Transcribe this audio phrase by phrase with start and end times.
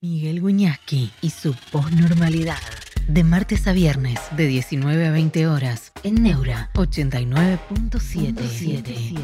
[0.00, 2.60] Miguel Guñasqui y su posnormalidad.
[3.08, 9.18] De martes a viernes, de 19 a 20 horas, en Neura 89.7.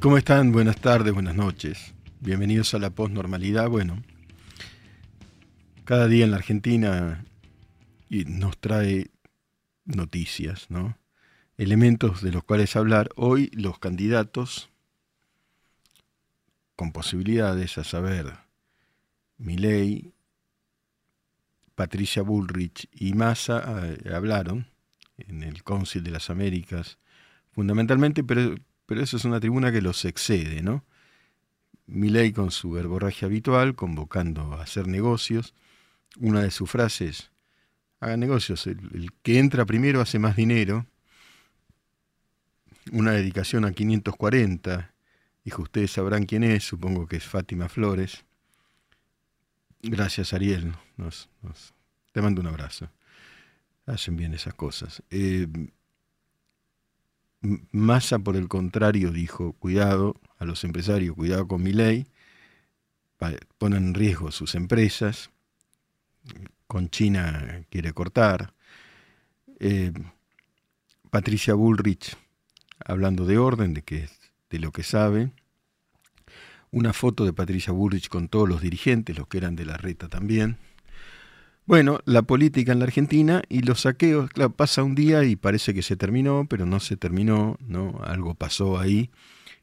[0.00, 0.52] ¿Cómo están?
[0.52, 1.92] Buenas tardes, buenas noches.
[2.20, 3.68] Bienvenidos a la posnormalidad.
[3.68, 4.02] Bueno,
[5.84, 7.26] cada día en la Argentina
[8.08, 9.10] nos trae
[9.84, 10.96] noticias, ¿no?
[11.58, 13.10] Elementos de los cuales hablar.
[13.16, 14.70] Hoy los candidatos
[16.76, 18.34] con posibilidades, a saber,
[19.38, 20.12] Milei,
[21.74, 24.66] Patricia Bullrich y Massa eh, hablaron
[25.16, 26.98] en el Council de las Américas,
[27.52, 28.54] fundamentalmente, pero,
[28.86, 30.84] pero eso es una tribuna que los excede, ¿no?
[31.86, 35.54] Milei con su verborragia habitual, convocando a hacer negocios.
[36.18, 37.30] Una de sus frases,
[38.00, 40.86] hagan negocios, el que entra primero hace más dinero.
[42.92, 44.93] Una dedicación a 540,
[45.44, 48.24] Dijo, ustedes sabrán quién es, supongo que es Fátima Flores.
[49.82, 50.74] Gracias, Ariel.
[50.96, 51.28] Nos,
[52.12, 52.88] te mando un abrazo.
[53.84, 55.02] Hacen bien esas cosas.
[55.10, 55.46] Eh,
[57.72, 62.06] Massa, por el contrario, dijo, cuidado a los empresarios, cuidado con mi ley,
[63.58, 65.30] ponen en riesgo sus empresas,
[66.66, 68.54] con China quiere cortar.
[69.60, 69.92] Eh,
[71.10, 72.16] Patricia Bullrich,
[72.82, 74.08] hablando de orden, de que
[74.58, 75.32] lo que sabe.
[76.70, 80.08] Una foto de Patricia Bullrich con todos los dirigentes, los que eran de la reta
[80.08, 80.58] también.
[81.66, 85.72] Bueno, la política en la Argentina y los saqueos, claro, pasa un día y parece
[85.72, 88.00] que se terminó, pero no se terminó, ¿no?
[88.04, 89.10] Algo pasó ahí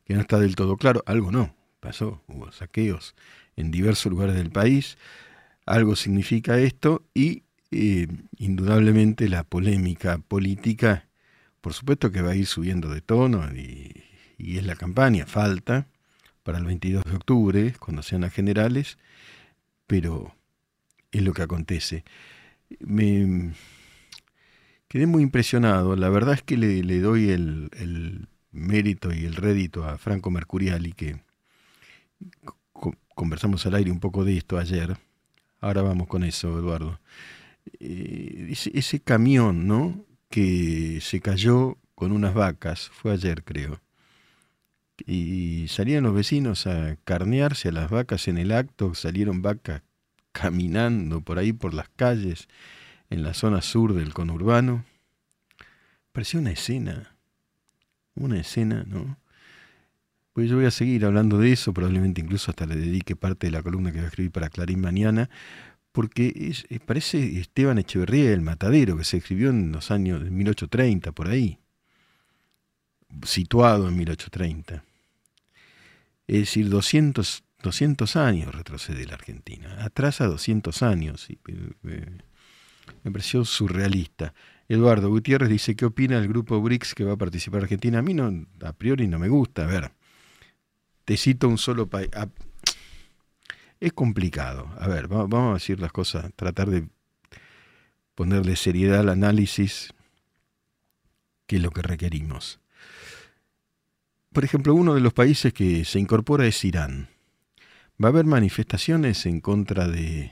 [0.06, 3.16] que no está del todo claro, algo no, pasó, hubo saqueos
[3.56, 4.98] en diversos lugares del país,
[5.66, 11.08] algo significa esto y eh, indudablemente la polémica política,
[11.62, 14.04] por supuesto que va a ir subiendo de tono y,
[14.44, 15.88] y es la campaña, falta
[16.44, 18.98] para el 22 de octubre, cuando sean las generales,
[19.86, 20.36] pero
[21.12, 22.04] es lo que acontece.
[22.80, 23.54] Me
[24.88, 29.98] quedé muy impresionado, la verdad es que le, doy el, mérito y el rédito a
[29.98, 31.22] Franco Mercuriali, que
[33.16, 34.98] conversamos al aire un poco de esto ayer,
[35.60, 37.00] ahora vamos con eso, Eduardo.
[37.80, 40.04] Eh, ese, ese camión, ¿no?
[40.30, 43.80] Que se cayó con unas vacas, fue ayer creo
[45.08, 49.82] y salían los vecinos a carnearse a las vacas en el acto, salieron vacas
[50.32, 52.48] caminando por ahí por las calles
[53.10, 54.86] en la zona sur del conurbano.
[56.12, 57.16] Parecía una escena,
[58.16, 59.18] una escena, ¿no?
[60.34, 63.52] Pues yo voy a seguir hablando de eso, probablemente incluso hasta le dedique parte de
[63.52, 65.30] la columna que voy a escribir para Clarín mañana,
[65.92, 71.28] porque parece Esteban Echeverría el Matadero, que se escribió en los años de 1830, por
[71.28, 71.60] ahí,
[73.24, 74.86] situado en 1830.
[76.32, 81.30] Es decir, 200, 200 años retrocede la Argentina, atrasa 200 años.
[81.30, 81.38] Y,
[83.04, 84.34] me pareció surrealista.
[84.70, 88.00] Eduardo Gutiérrez dice, ¿qué opina el grupo BRICS que va a participar Argentina?
[88.00, 89.66] A mí no, a priori no me gusta.
[89.66, 89.92] A ver,
[91.04, 92.10] te cito un solo país.
[93.82, 94.74] Es complicado.
[94.80, 96.88] A ver, vamos a decir las cosas, tratar de
[98.16, 99.94] ponerle seriedad al análisis,
[101.46, 102.62] que es lo que requerimos
[104.34, 107.10] por ejemplo, uno de los países que se incorpora es Irán.
[108.04, 110.32] Va a haber manifestaciones en contra de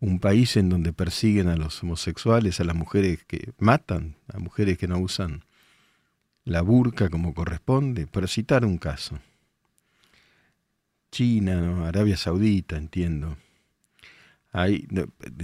[0.00, 4.76] un país en donde persiguen a los homosexuales, a las mujeres que matan, a mujeres
[4.76, 5.44] que no usan
[6.44, 9.18] la burka como corresponde, para citar un caso.
[11.10, 13.36] China, Arabia Saudita, entiendo.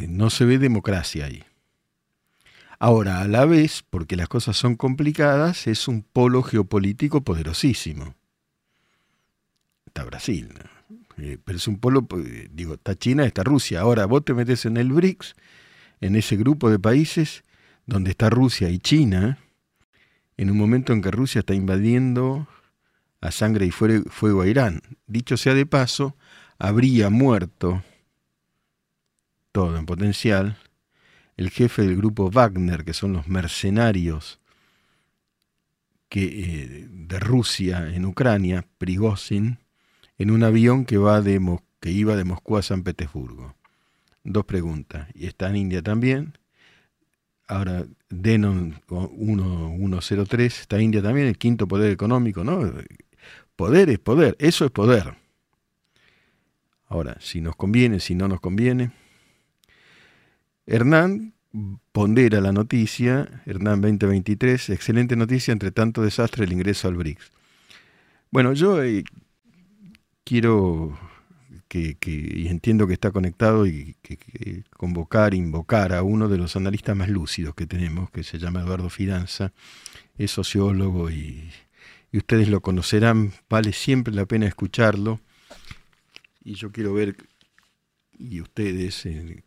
[0.09, 1.45] no se ve democracia ahí.
[2.85, 8.17] Ahora, a la vez, porque las cosas son complicadas, es un polo geopolítico poderosísimo.
[9.87, 10.49] Está Brasil,
[11.17, 13.83] eh, pero es un polo, eh, digo, está China, está Rusia.
[13.83, 15.37] Ahora, vos te metes en el BRICS,
[16.01, 17.45] en ese grupo de países
[17.87, 19.39] donde está Rusia y China,
[20.37, 22.49] en un momento en que Rusia está invadiendo
[23.21, 24.83] a sangre y fuego a Irán.
[25.07, 26.17] Dicho sea de paso,
[26.59, 27.85] habría muerto
[29.53, 30.59] todo en potencial
[31.37, 34.41] el jefe del grupo Wagner, que son los mercenarios
[36.09, 39.59] que, eh, de Rusia en Ucrania, Prigozhin,
[40.19, 41.41] en un avión que, va de
[41.81, 43.57] que iba de Moscú a San Petersburgo.
[44.25, 45.09] Dos preguntas.
[45.15, 46.39] ¿Y está en India también?
[47.49, 52.73] Ahora, Denon 103, está India también, el quinto poder económico, ¿no?
[53.57, 55.17] Poder es poder, eso es poder.
[56.89, 58.93] Ahora, si nos conviene, si no nos conviene,
[60.67, 61.35] Hernán
[61.93, 67.31] pondera la noticia, Hernán 2023, excelente noticia, entre tanto desastre el ingreso al BRICS.
[68.31, 69.05] Bueno, yo eh,
[70.25, 70.99] quiero
[71.69, 76.97] que, y entiendo que está conectado y que, convocar, invocar a uno de los analistas
[76.97, 79.53] más lúcidos que tenemos, que se llama Eduardo Fidanza,
[80.19, 81.51] es sociólogo y,
[82.13, 85.21] ustedes lo conocerán, vale siempre la pena escucharlo.
[86.45, 87.17] Y yo quiero ver,
[88.19, 89.43] y ustedes, eh,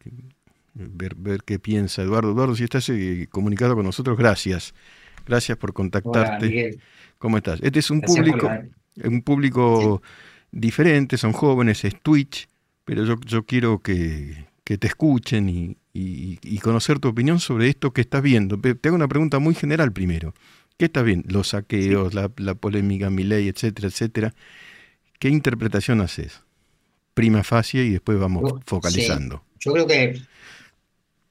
[0.75, 2.31] ver, ver qué piensa Eduardo.
[2.31, 4.73] Eduardo, si estás eh, comunicado con nosotros, gracias.
[5.25, 6.77] Gracias por contactarte.
[7.17, 7.59] ¿Cómo estás?
[7.63, 8.49] Este es un público,
[9.03, 10.01] un público
[10.51, 12.47] diferente, son jóvenes, es Twitch,
[12.83, 15.49] pero yo, yo quiero que, te escuchen
[15.93, 18.59] y, conocer tu opinión sobre esto que estás viendo.
[18.59, 20.33] Te hago una pregunta muy general primero.
[20.77, 21.31] ¿Qué estás viendo?
[21.31, 24.33] Los saqueos, la, la, polémica, mi ley, etcétera, etcétera.
[25.19, 26.41] ¿Qué interpretación haces?
[27.13, 29.43] Prima facie y después vamos focalizando.
[29.59, 30.21] Yo creo que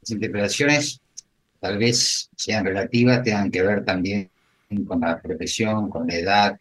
[0.05, 1.01] las interpretaciones
[1.61, 4.31] tal vez sean relativas, tengan que ver también
[4.87, 6.61] con la profesión, con la edad.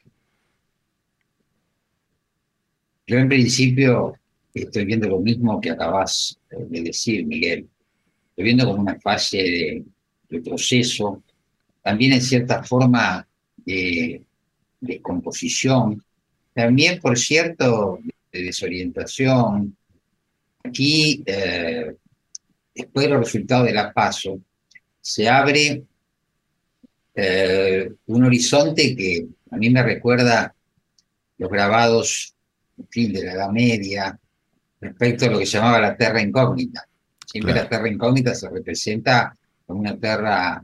[3.06, 4.18] Yo en principio
[4.54, 7.68] estoy viendo lo mismo que acabas de decir, Miguel.
[8.30, 9.84] Estoy viendo como una fase
[10.30, 11.22] de, proceso,
[11.84, 14.24] también en cierta forma de
[14.80, 16.02] descomposición,
[16.54, 18.00] también, por cierto,
[18.32, 19.76] de desorientación.
[20.64, 21.98] Aquí eh,
[22.74, 24.40] después de los resultados de la PASO,
[25.00, 25.84] se abre
[27.16, 30.56] eh, un horizonte que a mí me recuerda
[31.38, 32.34] los grabados
[32.90, 34.20] fin, de la Edad Media
[34.80, 36.88] respecto a lo que se llamaba la Terra Incógnita.
[37.26, 39.36] Siempre la Terra Incógnita se representa
[39.66, 40.64] como una Terra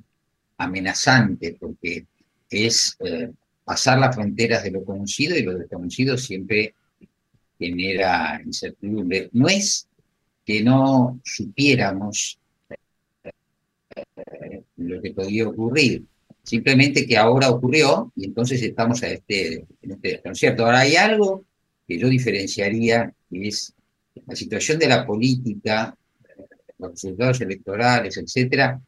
[0.57, 2.05] amenazante porque
[2.49, 3.31] es eh,
[3.63, 6.73] pasar las fronteras de lo conocido y lo desconocido siempre
[7.57, 9.29] genera incertidumbre.
[9.33, 9.88] No es
[10.49, 12.39] que no supiéramos
[13.21, 16.05] eh, lo que podía ocurrir.
[16.41, 20.65] Simplemente que ahora ocurrió y entonces estamos a este, en este desconcierto.
[20.65, 21.45] Ahora hay algo
[21.87, 23.75] que yo diferenciaría, que es
[24.25, 25.95] la situación de la política,
[26.79, 28.81] los resultados electorales, etcétera.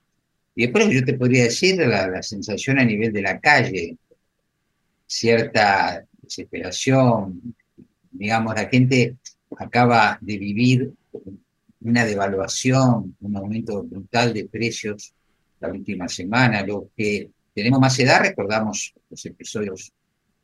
[0.56, 3.98] Y después yo te podría decir la, la sensación a nivel de la calle,
[5.06, 7.54] cierta desesperación,
[8.10, 9.16] digamos, la gente
[9.56, 10.94] acaba de vivir
[11.82, 15.14] una devaluación, un aumento brutal de precios
[15.60, 16.66] la última semana.
[16.66, 19.92] Los que tenemos más edad recordamos los episodios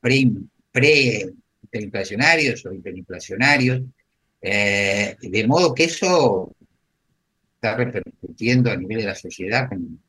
[0.02, 3.84] pre-hiperinflacionarios o hiperinflacionarios,
[4.42, 6.54] eh, de modo que eso
[7.56, 10.00] está repercutiendo a nivel de la sociedad con,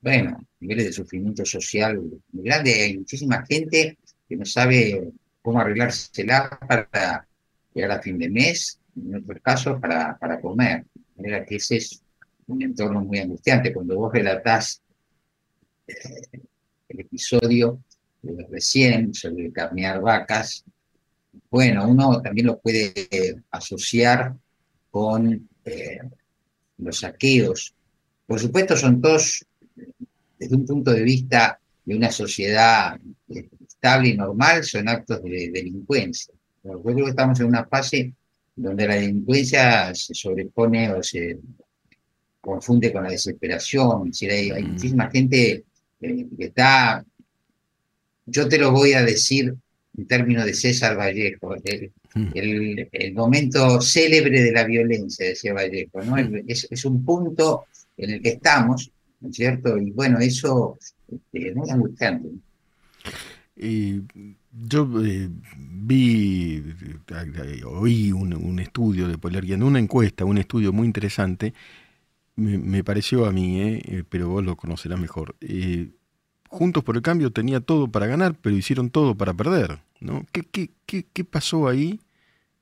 [0.00, 2.00] bueno, niveles de sufrimiento social
[2.32, 2.78] muy grandes.
[2.78, 3.98] Hay muchísima gente
[4.28, 5.10] que no sabe
[5.42, 7.26] cómo arreglársela para
[7.74, 10.84] llegar a fin de mes, en otros casos para, para comer.
[11.16, 12.02] Manera que ese es
[12.46, 13.72] un entorno muy angustiante.
[13.72, 14.82] Cuando vos relatás
[15.86, 16.40] eh,
[16.88, 17.80] el episodio
[18.22, 20.64] de recién sobre carnear vacas,
[21.50, 22.92] bueno, uno también lo puede
[23.50, 24.34] asociar
[24.90, 25.98] con eh,
[26.78, 27.74] los saqueos.
[28.26, 29.44] Por supuesto, son todos,
[30.38, 32.98] desde un punto de vista de una sociedad
[33.28, 36.34] estable y normal, son actos de delincuencia.
[36.62, 38.12] Yo creo que estamos en una fase
[38.58, 41.38] donde la delincuencia se sobrepone o se
[42.40, 44.08] confunde con la desesperación.
[44.08, 44.72] Es decir, hay, mm.
[44.72, 45.64] muchísima gente
[46.00, 47.04] eh, que está.
[48.26, 49.54] Yo te lo voy a decir
[49.96, 51.54] en términos de César Vallejo,
[52.14, 52.30] mm.
[52.34, 56.16] el, momento célebre de la violencia, decía Vallejo, ¿no?
[56.16, 56.44] Mm.
[56.46, 57.64] Es, un punto
[57.96, 59.78] en el que estamos, ¿no es cierto?
[59.78, 60.78] Y bueno, eso
[61.10, 62.28] este, es muy angustiante.
[63.56, 64.02] Y
[64.52, 66.62] yo eh, vi,
[67.08, 69.18] eh, oí un, estudio de
[69.54, 71.54] en una encuesta, un estudio muy interesante,
[72.36, 75.36] me, pareció a mí, eh, pero vos lo conocerás mejor.
[76.48, 79.80] Juntos por el Cambio tenía todo para ganar, pero hicieron todo para perder.
[80.00, 80.24] ¿no?
[80.32, 82.00] ¿Qué, qué, qué, qué pasó ahí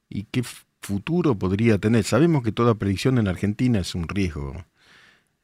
[0.08, 0.42] y qué
[0.80, 2.04] futuro podría tener?
[2.04, 4.64] Sabemos que toda predicción en Argentina es un riesgo,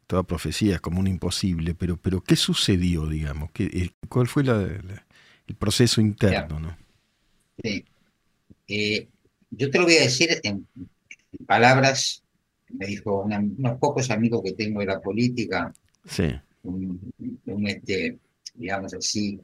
[0.07, 3.51] toda profecía es como un imposible, pero, pero ¿qué sucedió, digamos?
[3.53, 4.67] ¿Qué, ¿Cuál fue la
[5.47, 6.77] el proceso interno, ¿no?
[7.63, 7.85] Sí.
[8.69, 9.09] Eh,
[9.51, 10.67] yo te lo voy a decir en,
[11.47, 12.23] palabras,
[12.69, 15.73] me dijo unos pocos amigos que tengo de la política,
[16.07, 16.33] sí.
[16.63, 17.13] un,
[17.67, 18.19] este,
[18.55, 19.39] digamos así,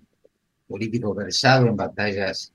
[0.67, 2.53] político versado en batallas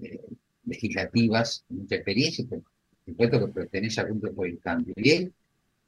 [0.00, 0.20] eh,
[0.64, 2.62] legislativas, mucha experiencia, por
[3.04, 4.94] supuesto que pertenece a Juntos por el Cambio.
[4.96, 5.32] Y él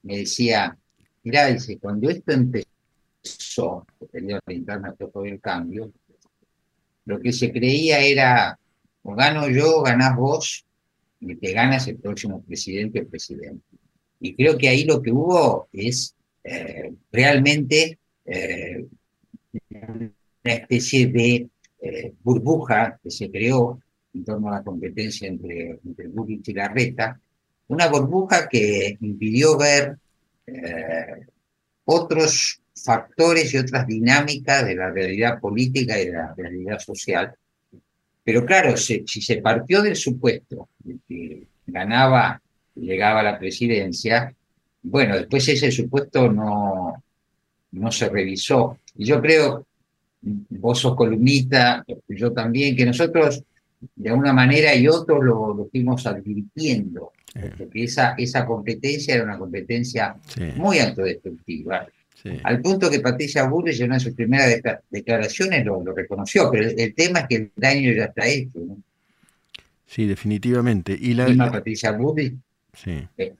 [0.02, 0.76] me decía,
[1.22, 5.92] mira, dice, cuando esto empezó, el periodo de interna por el cambio,
[7.08, 8.58] lo que se creía era,
[9.02, 10.66] o gano yo, ganás vos,
[11.20, 13.64] y te ganas el próximo presidente o presidente.
[14.20, 18.86] Y creo que ahí lo que hubo es eh, realmente eh,
[19.70, 20.12] una
[20.44, 21.48] especie de
[21.80, 23.80] eh, burbuja que se creó
[24.12, 26.10] en torno a la competencia entre, entre
[26.44, 27.18] y Larreta,
[27.68, 29.96] una burbuja que impidió ver
[31.84, 37.34] otros factores y otras dinámicas de la realidad política y de la realidad social.
[38.24, 42.40] Pero claro, si, si se partió del supuesto de que ganaba
[42.74, 44.34] y llegaba a la presidencia,
[44.82, 47.02] bueno, después ese supuesto no,
[47.72, 48.78] no se revisó.
[48.96, 49.66] Y yo creo,
[50.22, 53.42] vos sos columnista, yo también, que nosotros
[53.94, 57.12] de una manera y otro lo, lo fuimos advirtiendo,
[57.56, 60.16] porque esa, esa competencia era una competencia
[60.56, 61.86] muy autodestructiva.
[62.42, 64.60] Al punto que Patricia Bullrich en una de sus primeras
[64.90, 68.58] declaraciones lo, reconoció, pero el, tema es que el daño ya está hecho.
[69.86, 70.96] Sí, definitivamente.
[70.98, 72.34] Y la, Patricia Bullrich
[72.74, 73.06] sí.
[73.16, 73.34] Eh,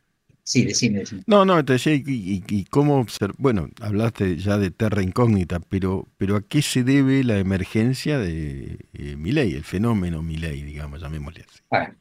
[0.49, 1.23] Sí, decime, decime.
[1.27, 3.05] No, no, te decía, y, y, cómo,
[3.37, 8.79] bueno, hablaste ya de terra incógnita, pero, pero ¿a qué se debe la emergencia de
[8.95, 11.61] eh, Milei, el fenómeno Milei, digamos, llamémosle así?
[11.69, 11.95] Bueno.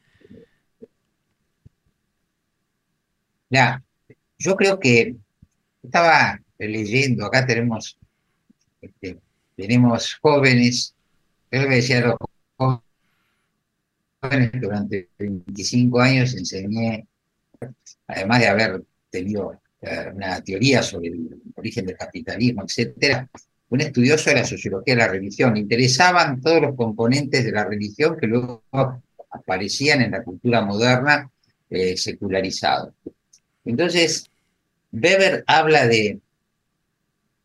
[3.50, 3.82] Ya,
[4.38, 5.14] yo creo que
[5.82, 7.98] estaba leyendo, acá tenemos,
[8.80, 9.18] este,
[9.56, 10.94] tenemos jóvenes,
[11.50, 12.16] yo le decía a los
[14.20, 17.06] jóvenes, durante 25 años enseñé
[18.06, 23.28] además de haber tenido eh, una teoría sobre el origen del capitalismo, etcétera,
[23.70, 25.56] un estudioso de la sociología de la religión.
[25.56, 28.62] Interesaban todos los componentes de la religión que luego
[29.30, 31.30] aparecían en la cultura moderna
[31.68, 32.92] eh, secularizada.
[33.64, 34.30] Entonces,
[34.90, 36.18] Weber habla de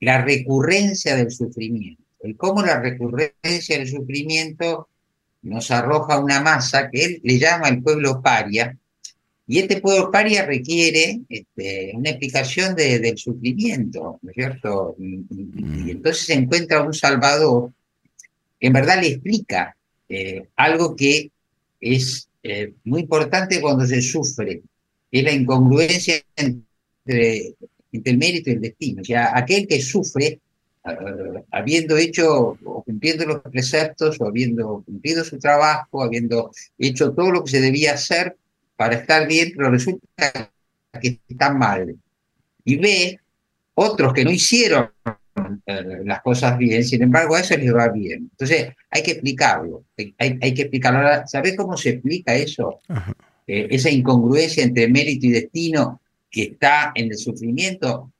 [0.03, 4.88] la recurrencia del sufrimiento, y cómo la recurrencia del sufrimiento
[5.41, 8.77] nos arroja una masa que él le llama el pueblo paria,
[9.45, 14.95] y este pueblo paria requiere este, una explicación del sufrimiento, ¿no es cierto?
[14.98, 15.89] Y, mm.
[15.89, 17.72] entonces se encuentra un Salvador
[18.60, 19.75] que en verdad le explica
[20.07, 21.29] eh, algo que
[21.81, 24.62] es eh, muy importante cuando se sufre,
[25.12, 27.55] que es la incongruencia entre,
[28.04, 29.02] el mérito y el destino.
[29.02, 30.40] O sea, aquel que sufre,
[31.52, 37.44] habiendo hecho o cumpliendo los preceptos, o habiendo cumplido su trabajo, habiendo hecho todo lo
[37.44, 38.36] que se debía hacer,
[38.76, 40.52] para estar bien, pero resulta
[41.02, 41.96] que están mal.
[42.66, 43.20] Y ve
[43.76, 44.90] otros que no hicieron
[45.66, 48.30] eh, las cosas bien, sin embargo a eso les va bien.
[48.32, 51.26] Entonces hay que explicarlo, hay, hay que explicarlo.
[51.28, 52.80] ¿Sabés cómo se explica eso?
[53.48, 56.02] Eh, esa incongruencia entre mérito y destino
[56.34, 58.12] que está en el sufrimiento,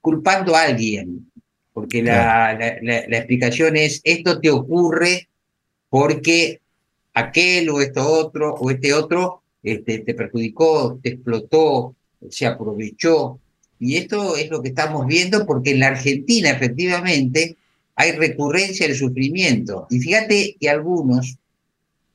[0.00, 1.30] culpando a alguien,
[1.74, 5.28] porque la, la explicación es, esto te ocurre
[5.90, 6.60] porque
[7.14, 11.94] aquel o esto otro o este otro este, te perjudicó, te explotó,
[12.30, 13.38] se aprovechó.
[13.78, 17.56] Y esto es lo que estamos viendo porque en la Argentina efectivamente
[17.94, 19.86] hay recurrencia del sufrimiento.
[19.90, 21.36] Y fíjate que algunos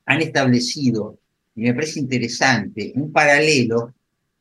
[0.06, 1.18] han establecido,
[1.56, 3.94] y me parece interesante, un paralelo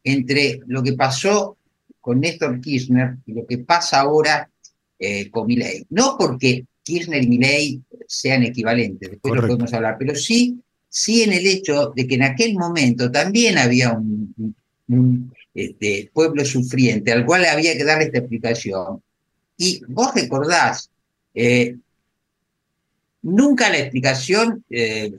[0.04, 1.56] entre lo que pasó
[2.00, 4.50] con Néstor Kirchner y lo que pasa ahora
[4.99, 5.87] eh, con Milei.
[5.90, 11.32] No porque Kirchner y Milei sean equivalentes, después lo podemos hablar, pero sí sí en
[11.32, 17.47] el hecho de que en aquel momento también había un, este, pueblo sufriente al cual
[17.47, 19.02] había que darle esta explicación.
[19.56, 20.90] Y vos recordás,
[21.35, 21.76] eh,
[23.23, 25.11] nunca la explicación, eh,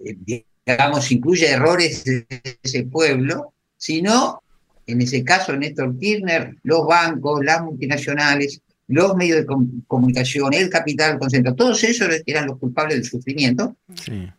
[0.64, 2.28] digamos, incluye errores de
[2.62, 4.43] ese pueblo, sino,
[4.86, 9.46] en ese caso, Néstor Kirchner, los bancos, las multinacionales, los medios de
[9.88, 13.76] comunicación, el capital concentrado, todos esos eran los culpables del sufrimiento.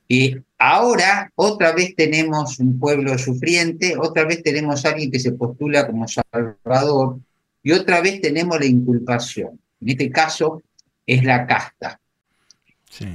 [0.06, 5.32] Y ahora otra vez tenemos un pueblo sufriente, otra vez tenemos a alguien que se
[5.32, 7.18] postula como salvador
[7.62, 9.58] y otra vez tenemos la inculpación.
[9.80, 10.62] En este caso
[11.06, 12.00] es la casta.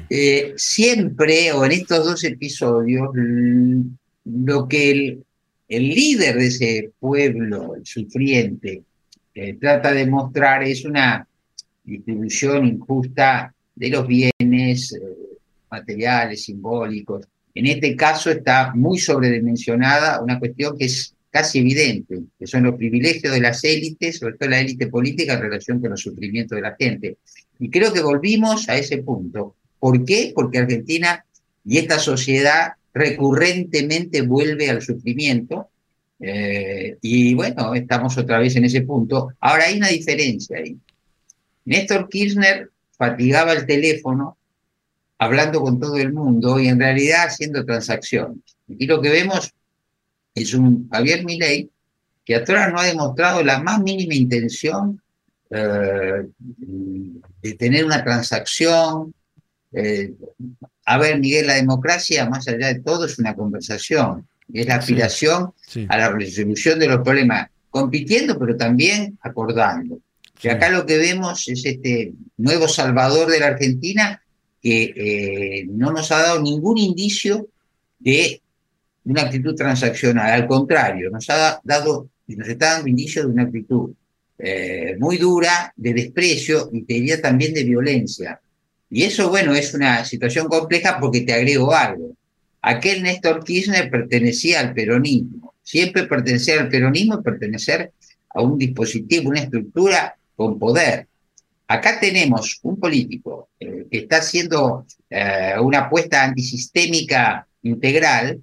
[0.09, 3.09] Eh, siempre, o en estos dos episodios,
[4.25, 5.24] lo que el,
[5.69, 8.83] el líder de ese pueblo, el sufriente,
[9.59, 11.25] trata de mostrar es una
[11.83, 14.99] distribución injusta de los bienes eh,
[15.71, 17.25] materiales, simbólicos.
[17.53, 22.75] En este caso está muy sobredimensionada una cuestión que es casi evidente, que son los
[22.75, 26.61] privilegios de las élites, sobre todo la élite política en relación con los sufrimientos de
[26.61, 27.17] la gente.
[27.59, 29.55] Y creo que volvimos a ese punto.
[29.79, 30.31] ¿Por qué?
[30.33, 31.23] Porque Argentina
[31.65, 35.69] y esta sociedad recurrentemente vuelve al sufrimiento,
[36.19, 39.29] eh, y bueno, estamos otra vez en ese punto.
[39.39, 40.77] Ahora hay una diferencia ahí.
[41.65, 44.38] Néstor Kirchner fatigaba el teléfono
[45.17, 48.39] hablando con todo el mundo y en realidad haciendo transacciones.
[48.67, 49.53] Y lo que vemos
[50.36, 51.69] es un Javier Milei
[52.25, 55.01] que hasta no ha demostrado la más mínima intención
[55.50, 56.27] eh,
[57.41, 59.13] de tener una transacción,
[59.71, 60.13] eh,
[60.85, 65.53] a ver, Miguel, la democracia, más allá de todo, es una conversación, es la aspiración
[65.88, 69.99] a la resolución de los problemas, compitiendo, pero también acordando.
[70.41, 74.21] Y acá lo que vemos es este nuevo salvador de la Argentina
[74.61, 77.47] que eh, no nos ha dado ningún indicio
[77.99, 78.41] de
[79.05, 83.91] una actitud transaccional, al contrario, nos ha dado, nos está dando indicio de una actitud
[84.38, 88.39] eh, muy dura, de desprecio y te diría también de violencia.
[88.89, 92.15] Y eso, bueno, es una situación compleja porque te agrego algo.
[92.62, 97.91] Aquel Néstor Kirchner pertenecía al peronismo, siempre pertenecía al peronismo y pertenecer
[98.29, 101.08] a un dispositivo, una estructura con poder.
[101.67, 108.41] Acá tenemos un político eh, que está haciendo eh, una apuesta antisistémica integral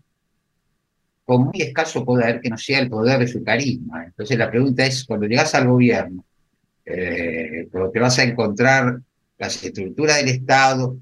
[1.25, 4.05] con muy escaso poder, que no sea el poder de su carisma.
[4.05, 6.25] Entonces la pregunta es, cuando llegas al gobierno,
[6.85, 9.01] eh, que vas a encontrar
[9.39, 10.97] las estructuras del Estado,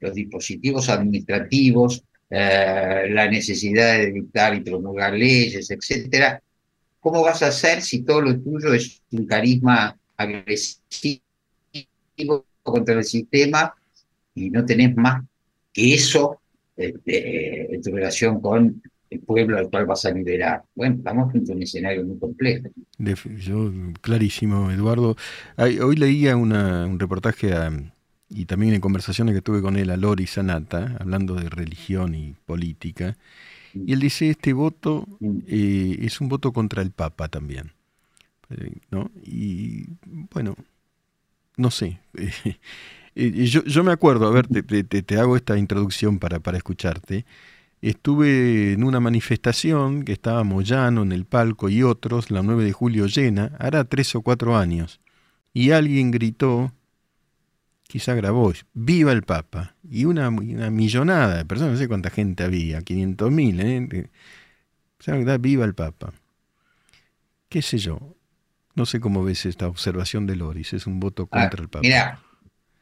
[0.00, 6.42] los dispositivos administrativos, eh, la necesidad de dictar y promulgar leyes, etcétera,
[7.00, 11.20] ¿cómo vas a hacer si todo lo tuyo es un carisma agresivo
[12.62, 13.74] contra el sistema
[14.34, 15.22] y no tenés más
[15.72, 16.40] que eso
[16.76, 18.82] este, en tu relación con
[19.12, 20.62] el pueblo al cual vas a liberar.
[20.74, 22.68] Bueno, estamos frente a un escenario muy complejo.
[22.98, 25.16] Yo, clarísimo, Eduardo.
[25.56, 27.52] Hoy leía un reportaje
[28.28, 32.34] y también en conversaciones que tuve con él a Lori Sanata, hablando de religión y
[32.46, 33.16] política,
[33.74, 35.38] y él dice, este voto mm.
[35.46, 37.72] eh, es un voto contra el Papa también.
[38.50, 39.10] Eh, ¿no?
[39.24, 39.86] Y
[40.32, 40.56] bueno,
[41.56, 42.00] no sé.
[43.14, 47.26] Eh, yo, yo, me acuerdo, a ver, te, te, hago esta introducción para, para escucharte.
[47.82, 52.72] Estuve en una manifestación que estaba Moyano en el palco y otros, la 9 de
[52.72, 55.00] julio llena, hará tres o cuatro años,
[55.52, 56.72] y alguien gritó,
[57.82, 62.44] quizá grabó, viva el Papa, y una, una millonada de personas, no sé cuánta gente
[62.44, 64.08] había, 500 mil, ¿eh?
[65.00, 66.12] O sea, viva el Papa.
[67.48, 68.16] ¿Qué sé yo?
[68.76, 71.82] No sé cómo ves esta observación de Loris, es un voto ah, contra el Papa.
[71.82, 72.22] Mira,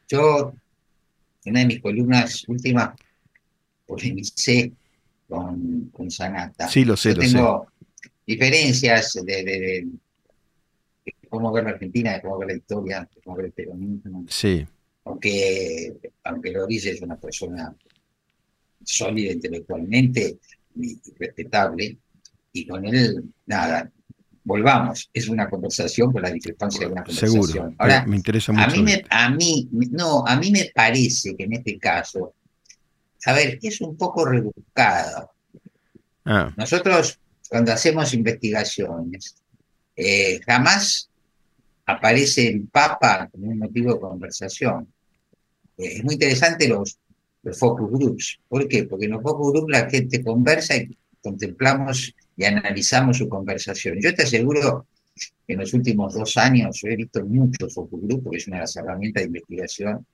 [0.07, 0.53] yo
[1.43, 2.91] en una de mis columnas últimas
[3.87, 4.71] polemicé
[5.31, 6.67] con, con Sanata.
[6.67, 7.67] Sí, lo sé, yo tengo
[8.27, 9.87] diferencias de,
[11.29, 14.25] cómo ver la Argentina, de cómo ver la historia, de cómo ver el peronismo.
[14.27, 14.67] Sí.
[15.05, 15.93] Aunque,
[16.25, 17.73] aunque Loris es una persona
[18.83, 20.37] sólida intelectualmente
[20.75, 21.97] y respetable,
[22.51, 23.89] y con él, nada,
[24.43, 27.43] volvamos, es una conversación con la discrepancia de una conversación.
[27.43, 28.65] Seguro, Ahora, me interesa mucho.
[28.65, 32.33] A mí, me, a mí, no, a mí me parece que en este caso,
[33.25, 35.31] a ver, es un poco rebuscado.
[36.25, 36.53] Ah.
[36.57, 39.35] Nosotros, cuando hacemos investigaciones,
[39.95, 41.09] eh, jamás
[41.85, 44.87] aparece el Papa como un motivo de conversación.
[45.77, 46.97] Eh, es muy interesante los,
[47.43, 48.39] los focus groups.
[48.47, 48.85] ¿Por qué?
[48.85, 53.99] Porque en los focus groups la gente conversa y contemplamos y analizamos su conversación.
[54.01, 54.87] Yo te aseguro
[55.45, 58.57] que en los últimos dos años yo he visto muchos focus group, porque es una
[58.57, 60.05] de las herramientas de investigación.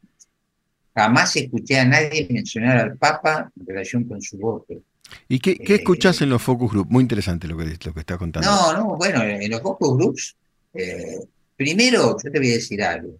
[0.97, 4.81] Jamás escuché a nadie mencionar al Papa en relación con su voto.
[5.29, 6.89] ¿Y qué, qué eh, escuchás en los focus groups?
[6.89, 8.49] Muy interesante lo que, lo que estás contando.
[8.49, 10.36] No, no, bueno, en los focus groups,
[10.73, 11.19] eh,
[11.55, 13.19] primero, yo te voy a decir algo.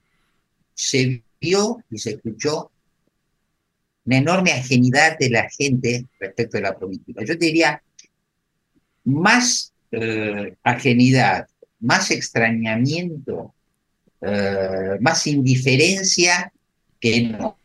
[0.74, 2.72] Se vio y se escuchó
[4.06, 7.24] una enorme ajenidad de la gente respecto a la política.
[7.24, 7.80] Yo te diría,
[9.04, 11.48] más eh, ajenidad,
[11.80, 13.54] más extrañamiento,
[14.22, 16.52] eh, más indiferencia
[17.00, 17.56] que no.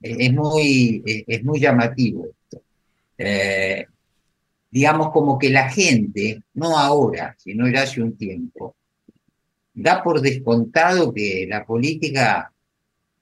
[0.00, 2.28] Es muy, es muy llamativo.
[3.18, 3.86] Eh,
[4.70, 8.74] digamos como que la gente, no ahora, sino ya hace un tiempo,
[9.74, 12.52] da por descontado que la política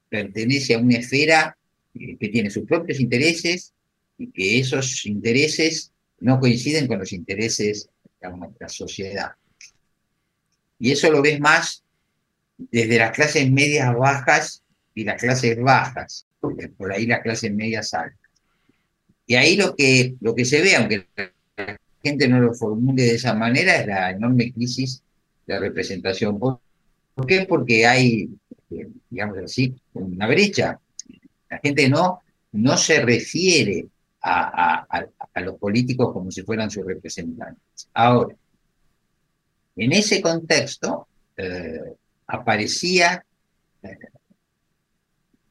[0.09, 1.57] pertenece a una esfera
[1.93, 3.75] que tiene sus propios intereses
[4.17, 7.89] y que esos intereses no coinciden con los intereses
[8.21, 9.33] de nuestra sociedad.
[10.79, 11.83] Y eso lo ves más
[12.59, 14.63] desde las clases medias bajas
[14.95, 18.19] y las clases bajas, por ahí las clases medias altas.
[19.27, 23.15] Y ahí lo que, lo que se ve, aunque la gente no lo formule de
[23.15, 25.03] esa manera, es la enorme crisis
[25.47, 26.39] de representación.
[26.39, 26.59] ¿Por
[27.27, 27.47] qué?
[27.49, 28.29] Porque hay,
[29.09, 30.81] digamos así, una brecha.
[31.49, 32.21] La gente no,
[32.53, 33.87] no se refiere
[34.23, 37.89] a, los políticos como si fueran sus representantes.
[37.95, 38.35] Ahora,
[39.77, 41.95] en ese contexto eh,
[42.27, 43.25] aparecía
[43.83, 43.97] eh,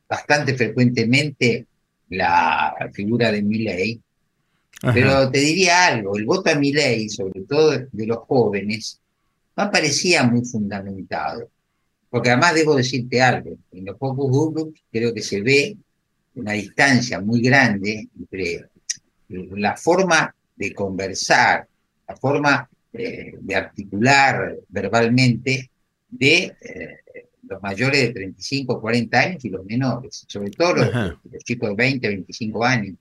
[0.09, 1.67] bastante frecuentemente
[2.09, 4.01] la figura de Milley,
[4.93, 8.99] pero te diría algo, el voto a Milley, sobre todo de los jóvenes,
[9.55, 11.49] no aparecía muy fundamentado,
[12.09, 15.77] porque además debo decirte algo, en los pocos grupos creo que se ve
[16.35, 18.69] una distancia muy grande entre
[19.27, 21.67] la forma de conversar,
[22.07, 25.69] la forma eh, de articular verbalmente
[26.09, 26.99] de eh,
[27.49, 31.75] los mayores de 35 o 40 años y los menores, sobre todo los, chicos de
[31.75, 32.95] 20, 25 años.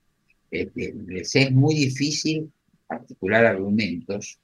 [0.49, 2.51] Este, les es muy difícil
[2.87, 4.39] articular argumentos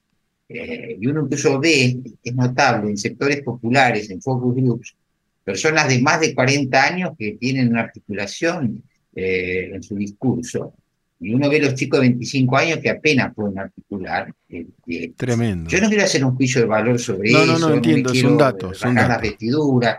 [0.48, 4.96] eh, y uno incluso ve, es notable, en sectores populares, en focus groups,
[5.44, 8.84] personas de más de 40 años que tienen una articulación
[9.15, 10.74] eh, en su discurso,
[11.19, 14.34] y uno ve los chicos de 25 años que apenas pueden articular.
[14.49, 15.69] Este, Tremendo.
[15.69, 18.38] Yo no quiero hacer un juicio de valor sobre eso, no, no, entiendo, no son
[18.38, 19.10] datos, son datos.
[19.10, 19.97] las vestiduras,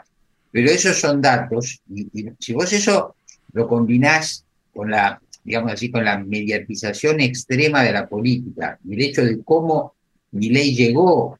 [0.50, 3.16] pero esos son datos, y, si vos eso
[3.52, 9.02] lo combinás con la, digamos así, con la mediatización extrema de la política, y el
[9.02, 9.94] hecho de cómo
[10.32, 11.38] mi ley llegó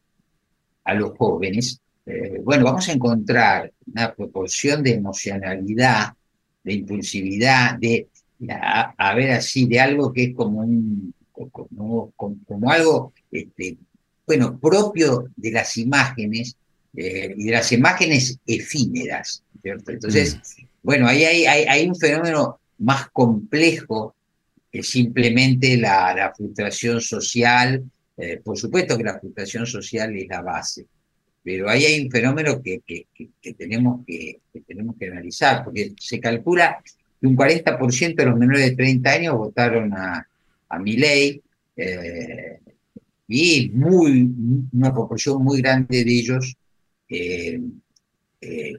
[0.84, 6.14] a los jóvenes, eh, bueno, vamos a encontrar una proporción de emocionalidad,
[6.62, 8.08] de impulsividad, de,
[8.48, 13.76] a, ver así, de algo que es como un, como, algo, este,
[14.26, 16.56] bueno, propio de las imágenes
[16.96, 19.92] eh, y de las imágenes efímeras, ¿cierto?
[19.92, 20.64] Entonces, mm.
[20.82, 24.14] bueno, ahí hay, hay, un fenómeno más complejo
[24.70, 27.82] que simplemente la, la frustración social
[28.16, 30.86] eh, por supuesto que la frustración social es la base,
[31.42, 36.82] pero ahí hay un fenómeno que, que, tenemos, que, tenemos que analizar, porque se calcula
[37.26, 40.26] un 40% de los menores de 30 años votaron a,
[40.68, 41.42] a mi ley,
[41.76, 42.60] eh,
[43.28, 44.30] y muy,
[44.72, 46.56] una proporción muy grande de ellos
[47.08, 47.60] eh,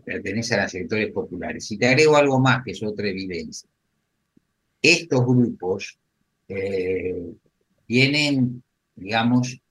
[0.05, 1.69] pertenecen a sectores populares.
[1.71, 3.69] Y te agrego algo más, que es otra evidencia.
[4.81, 5.97] Estos grupos
[7.85, 8.63] tienen
[8.97, 9.61] digamos,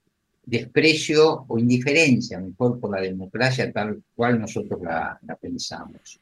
[0.44, 6.20] desprecio o indiferencia, mejor, por la democracia tal cual nosotros la, pensamos.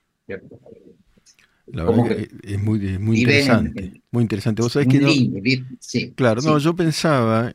[1.66, 4.02] La verdad es muy, muy interesante.
[4.10, 4.62] muy interesante.
[4.62, 7.52] Vos sabés que sí, claro, no, yo pensaba,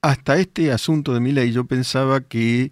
[0.00, 2.70] hasta este asunto de mi ley, yo pensaba que, eh,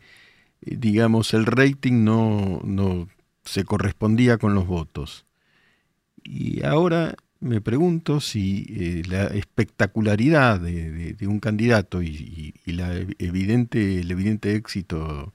[0.63, 3.09] digamos, el rating no, no
[3.45, 5.27] se correspondía con los votos.
[6.25, 14.11] Y ahora me pregunto si eh, la espectacularidad de, un candidato y, la evidente, el
[14.11, 15.35] evidente éxito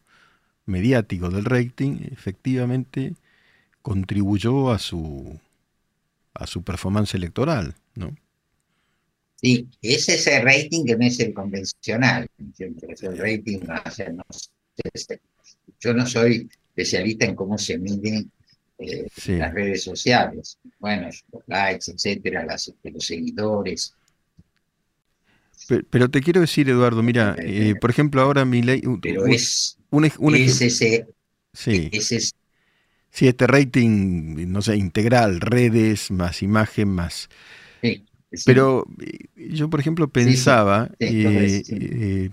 [0.65, 3.15] mediático del rating efectivamente
[3.82, 5.39] contribuyó a su
[6.34, 8.15] a su performance electoral, ¿no?
[9.36, 13.60] Sí, es ese rating que no es el convencional, es el rating,
[15.80, 18.32] yo no soy especialista en cómo se miden
[18.78, 20.58] eh, las redes sociales.
[20.80, 23.96] Bueno, los likes, etcétera, las, los seguidores.
[25.89, 28.82] Pero, te quiero decir, Eduardo, mira, eh, eh, por ejemplo, ahora mi ley.
[29.02, 31.08] Pero es, un, es ese.
[31.54, 31.89] Sí.
[33.12, 37.30] Sí, este rating, no sé, integral, redes, más imagen, más.
[37.82, 38.06] Sí,
[38.45, 38.86] Pero
[39.36, 40.89] yo, por ejemplo, pensaba.
[41.00, 42.32] el,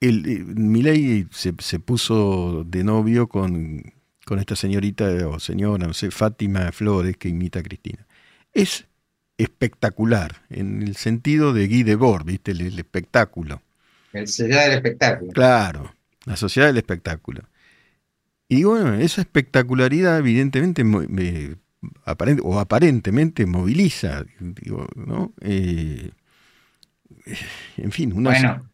[0.00, 3.94] Milei se, se, puso de novio con
[4.26, 8.04] con esta señorita o señora, no sé, Fátima Flores, que imita a Cristina.
[8.52, 8.86] Es
[9.38, 12.50] espectacular, en el sentido de Guy Debord, ¿viste?
[12.50, 13.62] El, espectáculo.
[14.12, 15.32] La sociedad del espectáculo.
[15.32, 17.42] Claro, la sociedad del espectáculo.
[18.48, 20.84] Y bueno, esa espectacularidad evidentemente
[22.42, 25.32] o aparentemente moviliza, digo, ¿no?
[25.40, 26.10] Eh,
[27.76, 28.30] en fin, una...
[28.30, 28.70] Bueno,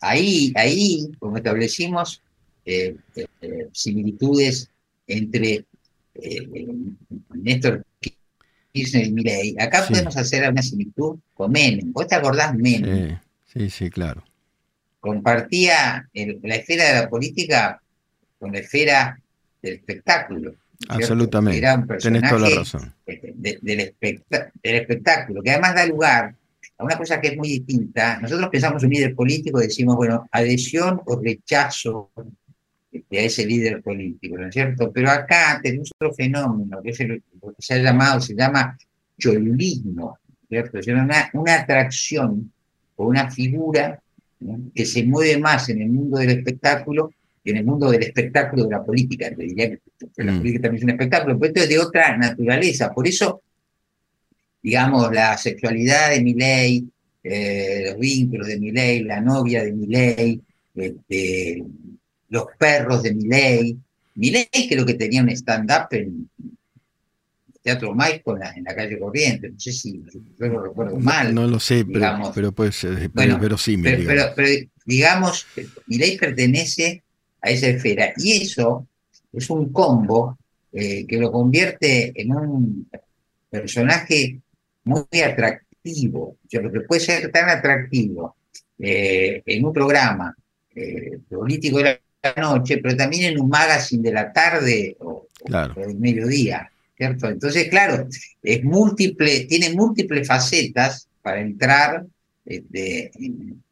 [0.00, 2.22] ahí, ahí, como establecimos,
[2.64, 4.70] eh, eh, similitudes
[5.06, 5.64] entre
[6.14, 6.48] eh,
[7.34, 7.84] Néstor
[8.72, 9.56] Kirchner y Milei.
[9.58, 11.92] Acá podemos hacer una similitud con Menem.
[11.92, 13.18] ¿Vos te acordás Menem?
[13.46, 14.22] Sí, sí, claro.
[15.00, 17.82] Compartía la esfera de la política
[18.40, 19.20] con la esfera
[19.62, 20.54] del espectáculo.
[20.88, 21.58] Absolutamente.
[21.58, 22.94] Era un personaje toda la razón.
[23.06, 23.94] del,
[24.62, 26.34] espectáculo, que además da lugar
[26.78, 28.18] a una cosa que es muy distinta.
[28.18, 33.82] Nosotros pensamos en un líder político y decimos, bueno, adhesión o rechazo a ese líder
[33.82, 34.90] político, ¿no es cierto?
[34.90, 37.16] Pero acá tenemos otro fenómeno, que es lo
[37.54, 38.76] que se ha llamado, se llama
[39.18, 40.78] cholulismo, ¿cierto?
[40.78, 42.50] Es una, una atracción
[42.96, 44.00] o una figura
[44.74, 47.12] que se mueve más en el mundo del espectáculo
[47.44, 49.30] en el mundo del espectáculo de la política.
[49.34, 50.38] Te diría que la mm.
[50.38, 52.92] política también es un espectáculo, pero esto es de otra naturaleza.
[52.92, 53.42] Por eso,
[54.62, 56.88] digamos, la sexualidad de mi ley,
[57.22, 60.40] eh, los vínculos de mi ley, la novia de mi ley,
[60.74, 61.64] este,
[62.30, 63.76] los perros de Miley.
[64.14, 66.28] Miley creo que tenía un stand-up en
[67.62, 70.02] Teatro Maipo en la, calle Corriente, no sé si
[70.38, 71.34] yo lo recuerdo mal.
[71.34, 74.48] No, lo sé, pero, puede ser pero, sí, pero, pero,
[74.86, 75.46] digamos,
[75.86, 77.02] Miley pertenece
[77.42, 78.12] a esa esfera.
[78.16, 78.86] Y eso
[79.32, 80.38] es un combo
[80.72, 82.90] eh, que lo convierte en un
[83.48, 84.38] personaje
[84.84, 88.36] muy atractivo, lo que puede ser tan atractivo
[88.78, 90.34] eh, en un programa
[90.74, 95.26] eh, político de la noche, pero también en un magazine de la tarde o,
[95.74, 97.28] del mediodía, ¿cierto?
[97.28, 98.06] Entonces, claro,
[98.42, 102.04] es múltiple, tiene múltiples facetas para entrar
[102.44, 103.62] este, en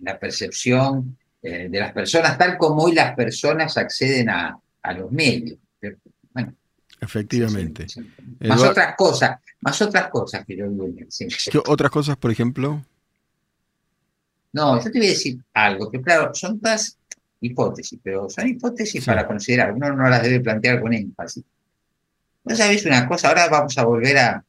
[0.00, 5.58] la percepción de las personas, tal como hoy las personas acceden a, a los medios.
[6.32, 6.54] Bueno,
[7.00, 7.86] Efectivamente.
[8.40, 10.66] Más otras cosas, más otras cosas que yo
[11.50, 12.84] ¿Qué otras cosas, por ejemplo?
[14.52, 16.98] No, yo te voy a decir algo, que claro, son todas
[17.40, 21.44] hipótesis, pero son hipótesis para considerar, uno no las debe plantear con énfasis.
[22.44, 24.44] No sabes una cosa, ahora vamos a volver a...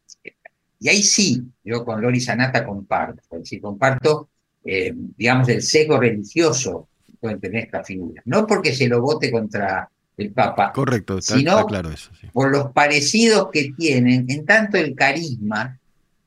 [0.79, 4.29] Y ahí sí, yo con Lori Sanata comparto, es decir, comparto,
[4.65, 8.23] eh, digamos, el sesgo religioso que pueden tener estas figuras.
[8.25, 10.71] No porque se lo vote contra el Papa.
[10.73, 12.11] Correcto, está, claro eso.
[12.33, 15.79] Por los parecidos que tienen, en tanto el carisma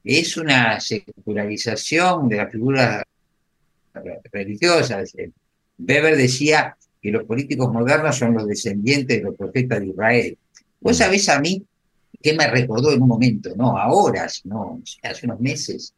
[0.02, 3.04] es una secularización de las figuras
[4.32, 5.12] religiosas.
[5.78, 10.38] Weber decía que los políticos modernos son los descendientes de los profetas de Israel.
[10.80, 11.62] Vos sabés a mí
[12.20, 15.94] qué me recordó en un momento, no ahora, sino hace unos meses,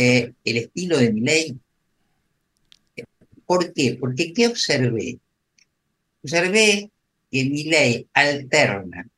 [0.00, 1.58] eh, el estilo de mi ley.
[3.44, 3.96] ¿Por qué?
[3.98, 5.18] Porque ¿qué observé?
[6.22, 6.88] Observé
[7.28, 9.08] que ley alterna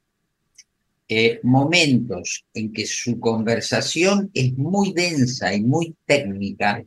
[1.06, 6.82] eh, momentos en que su conversación es muy densa y muy técnica,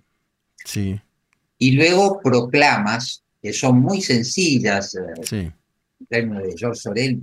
[0.66, 1.00] sí.
[1.60, 5.54] y luego proclamas que son muy sencillas, eh,
[6.00, 7.22] en términos de George Sorel,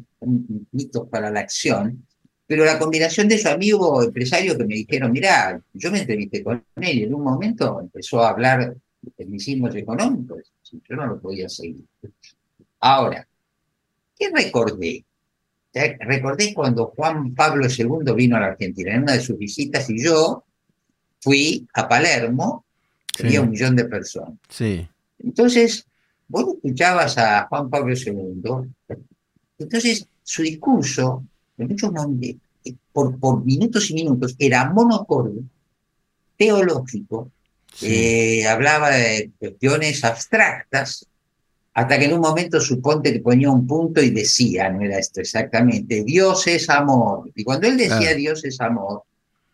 [0.70, 2.06] mitos para la acción,
[2.51, 6.65] pero la combinación de su amigo empresario que me dijeron, mira, yo me entrevisté con
[6.81, 11.49] él y en un momento empezó a hablar de tecnicismos económicos, yo no lo podía
[11.49, 11.85] seguir.
[12.81, 13.25] Ahora,
[14.21, 15.05] ¿Qué recordé?
[15.73, 20.03] Recordé cuando Juan Pablo II vino a la Argentina en una de sus visitas y
[20.03, 20.43] yo
[21.21, 22.67] fui a Palermo,
[23.19, 24.35] había un millón de personas.
[24.49, 24.87] Sí.
[25.21, 25.87] Entonces,
[26.27, 28.43] vos escuchabas a Juan Pablo II,
[29.59, 31.25] entonces su discurso,
[31.61, 32.40] en muchos momentos,
[32.92, 35.40] por, por minutos y minutos, era monocorde,
[36.37, 37.31] teológico,
[37.83, 41.07] eh, hablaba de cuestiones abstractas,
[41.73, 45.20] hasta que en un momento suponte que ponía un punto y decía, no era esto
[45.20, 47.31] exactamente, Dios es amor.
[47.35, 49.05] Y cuando él decía Dios es amor,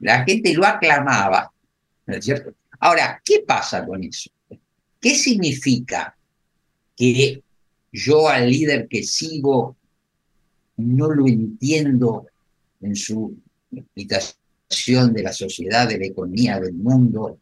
[0.01, 1.53] la gente lo aclamaba,
[2.07, 2.53] ¿no es cierto?
[2.81, 4.31] Ahora, ¿qué pasa con eso?
[5.01, 6.16] ¿Qué significa
[6.97, 7.42] que
[7.92, 9.77] yo al líder que sigo
[10.77, 12.27] no lo entiendo
[12.81, 13.37] en su
[13.73, 17.39] explicación de la sociedad, de la economía, del mundo?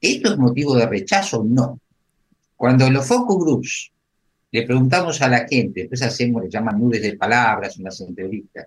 [0.00, 1.44] ¿Esto es motivo de rechazo?
[1.44, 1.80] No.
[2.56, 3.90] Cuando los focus groups
[4.52, 8.66] le preguntamos a la gente, después hacemos, le llaman nubes de palabras en las entrevistas,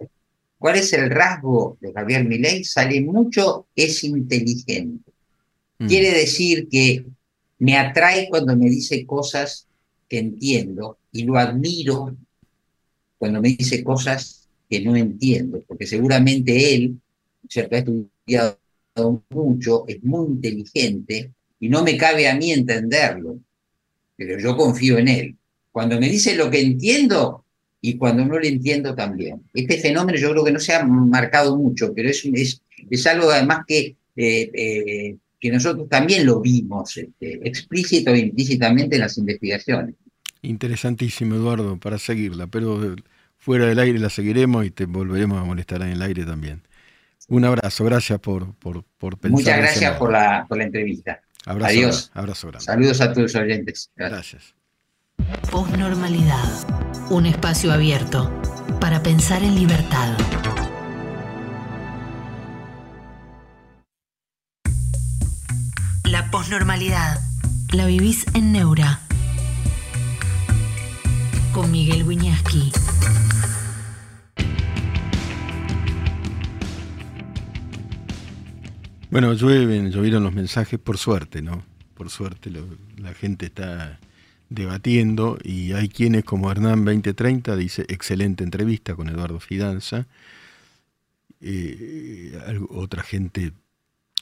[0.58, 2.64] ¿cuál es el rasgo de Javier Milei?
[2.64, 5.12] Sale mucho, es inteligente.
[5.80, 5.88] Mm.
[5.88, 7.06] Quiere decir que
[7.60, 9.68] me atrae cuando me dice cosas
[10.10, 12.16] que entiendo y lo admiro
[13.18, 17.00] cuando me dice cosas que no entiendo, porque seguramente él,
[17.50, 17.76] ¿cierto?
[17.76, 23.40] ha estudiado mucho, es muy inteligente y no me cabe a mí entenderlo,
[24.16, 25.36] pero yo confío en él.
[25.72, 27.46] Cuando me dice lo que entiendo
[27.82, 29.44] y cuando no lo entiendo también.
[29.54, 33.30] Este fenómeno yo creo que no se ha marcado mucho, pero es, es, es algo
[33.30, 39.18] además que, eh, eh, que nosotros también lo vimos este, explícito e implícitamente en las
[39.18, 39.96] investigaciones.
[40.48, 42.96] Interesantísimo, Eduardo, para seguirla, pero
[43.38, 46.62] fuera del aire la seguiremos y te volveremos a molestar en el aire también.
[47.28, 49.32] Un abrazo, gracias por, por, por pensar.
[49.32, 51.20] Muchas gracias por la, por la entrevista.
[51.46, 52.12] Abrazo, Adiós.
[52.14, 52.66] Abrazo grande.
[52.66, 53.92] Saludos a tus oyentes.
[53.98, 54.56] gracias.
[55.52, 57.10] Posnormalidad.
[57.10, 58.32] Un espacio abierto
[58.80, 60.16] para pensar en libertad.
[66.06, 67.20] La posnormalidad.
[67.74, 69.07] La vivís en Neura.
[71.58, 72.72] Con Miguel Wiñaski.
[79.10, 81.64] Bueno, llueven, llovieron los mensajes por suerte, ¿no?
[81.96, 82.52] Por suerte
[82.98, 84.00] la gente está
[84.50, 90.06] debatiendo y hay quienes como Hernán 2030 dice excelente entrevista con Eduardo Fidanza.
[91.42, 92.40] Eh,
[92.70, 93.54] otra gente,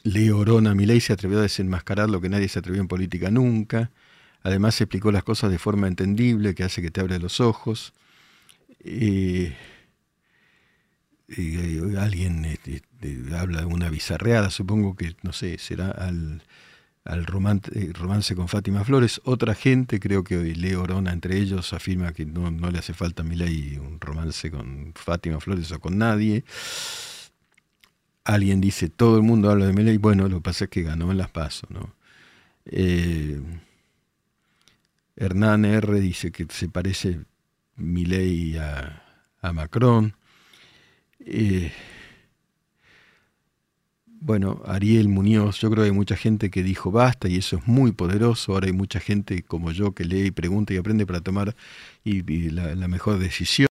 [0.04, 3.92] Leo Orona Milei se atrevió a desenmascarar lo que nadie se atrevió en política nunca.
[4.46, 7.94] Además explicó las cosas de forma entendible que hace que te abres los ojos.
[8.82, 9.58] Eh,
[12.00, 12.84] alguien este,
[13.36, 16.44] habla de una bizarreada, supongo que, no sé, será al
[17.06, 19.20] eh, romance, con Fátima Flores.
[19.24, 23.26] Otra gente, creo que Leo Orona entre ellos, afirma que no, le hace falta a
[23.26, 26.44] Milei un romance con Fátima Flores o con nadie.
[28.24, 29.98] Alguien dice, todo el mundo habla de Milei.
[29.98, 31.96] Bueno, lo que pasa es que ganó en las pasos, ¿no?
[32.68, 33.42] Eh,
[35.16, 36.00] Hernán R.
[36.00, 37.20] dice que se parece
[37.76, 39.04] Milei a,
[39.42, 40.16] a Macron.
[41.20, 41.72] Eh,
[44.20, 47.68] bueno, Ariel Muñoz, yo creo que hay mucha gente que dijo basta y eso es
[47.68, 48.54] muy poderoso.
[48.54, 51.56] Ahora hay mucha gente como yo que lee y pregunta y aprende para tomar
[52.04, 53.70] la, mejor decisión.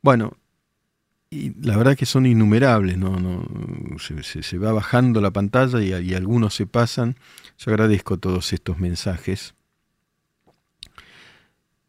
[0.00, 0.36] Bueno,
[1.30, 3.20] y la verdad que son innumerables, ¿no?
[3.20, 7.16] no se, va bajando la pantalla y, y, algunos se pasan.
[7.58, 9.54] Yo agradezco todos estos mensajes.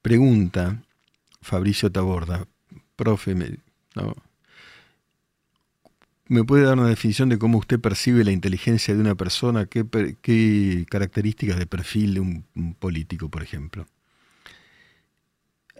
[0.06, 0.84] Pregunta
[1.41, 2.48] Fabricio Taborda,
[2.96, 3.34] profe,
[6.28, 9.65] ¿Me puede dar una definición de cómo usted percibe la inteligencia de una persona?
[9.65, 13.88] ¿Qué, características de perfil de un, político, por ejemplo?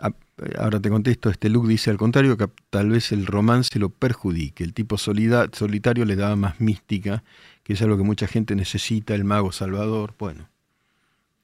[0.01, 0.15] Ah,
[0.57, 4.63] ahora te contesto, este look dice al contrario que tal vez el romance lo perjudique.
[4.63, 7.23] El tipo solitario le daba más mística,
[7.61, 10.15] que es algo que mucha gente necesita, el mago salvador.
[10.17, 10.49] Bueno,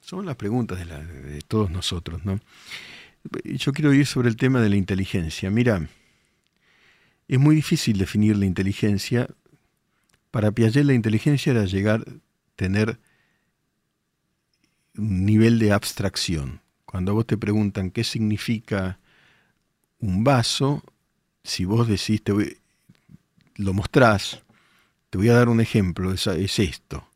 [0.02, 2.40] son las preguntas de, de todos nosotros, ¿no?
[3.44, 5.50] Yo quiero ir sobre el tema de la inteligencia.
[5.52, 5.88] Mira,
[7.28, 9.28] es muy difícil definir la inteligencia.
[10.32, 12.14] Para Piaget la inteligencia era llegar a
[12.56, 13.00] tener
[14.98, 16.62] un nivel de abstracción.
[16.86, 19.00] Cuando vos te preguntan qué significa
[20.00, 20.84] un vaso,
[21.44, 22.34] si vos decís, te
[23.56, 24.42] lo mostrás,
[25.10, 27.08] te voy a dar un ejemplo, es esto.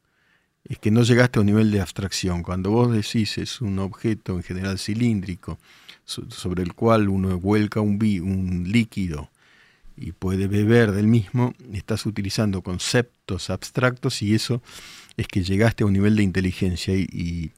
[0.67, 2.41] Es que no llegaste a un nivel de abstracción.
[2.41, 5.60] Cuando vos decís es un objeto en general cilíndrico
[6.06, 9.30] sobre el cual uno vuelca un, líquido
[9.97, 14.62] y puede beber del mismo, estás utilizando conceptos abstractos y eso
[15.17, 17.51] es que llegaste a un nivel de inteligencia y,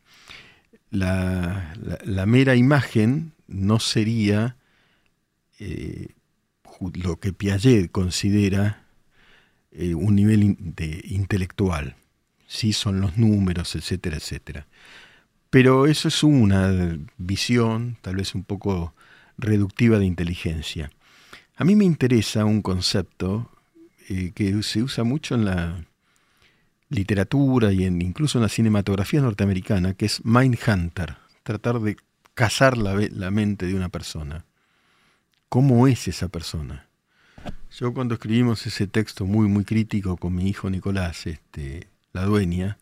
[0.90, 1.74] la,
[2.26, 4.56] mera imagen no sería
[5.60, 6.08] eh,
[6.94, 8.86] lo que Piaget considera
[9.72, 10.44] eh, un nivel
[11.04, 11.96] intelectual.
[12.48, 14.68] Sí, son los números, etcétera, etcétera.
[15.50, 18.94] Pero eso es una visión, tal vez un poco
[19.38, 20.92] reductiva de inteligencia.
[21.56, 23.52] A mí me interesa un concepto
[24.10, 25.86] eh, que se usa mucho en la
[26.90, 31.98] literatura y en, incluso en la cinematografía norteamericana, que es Mindhunter, tratar de
[32.34, 34.46] cazar la, la mente de una persona.
[35.50, 36.88] ¿Cómo es esa persona?
[37.72, 42.80] Yo cuando escribimos ese texto muy, muy crítico con mi hijo Nicolás, este, la dueña,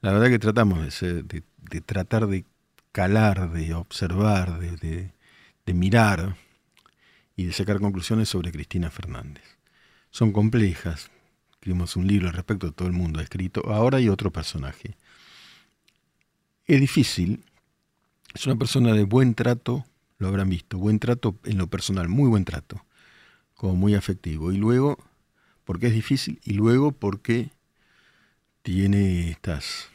[0.00, 2.44] la verdad que tratamos de, de, tratar de
[2.92, 5.12] calar, de observar, de,
[5.66, 6.36] de mirar
[7.34, 9.42] y de sacar conclusiones sobre Cristina Fernández.
[10.10, 11.10] Son complejas.
[11.50, 13.62] Escribimos un libro al respecto, todo el mundo ha escrito.
[13.66, 14.96] Ahora hay otro personaje.
[16.66, 17.44] Es difícil.
[18.34, 19.84] Es una persona de buen trato,
[20.18, 20.78] lo habrán visto.
[20.78, 22.84] Buen trato en lo personal, muy buen trato.
[23.54, 24.52] Como muy afectivo.
[24.52, 24.96] Y luego,
[25.64, 27.50] porque es difícil, y luego porque
[28.66, 29.90] tiene estas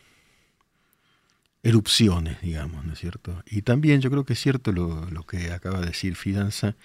[1.61, 3.43] erupciones, digamos, ¿no es cierto?
[3.45, 6.77] Y también yo creo que es cierto lo, que acaba de decir Fidanza,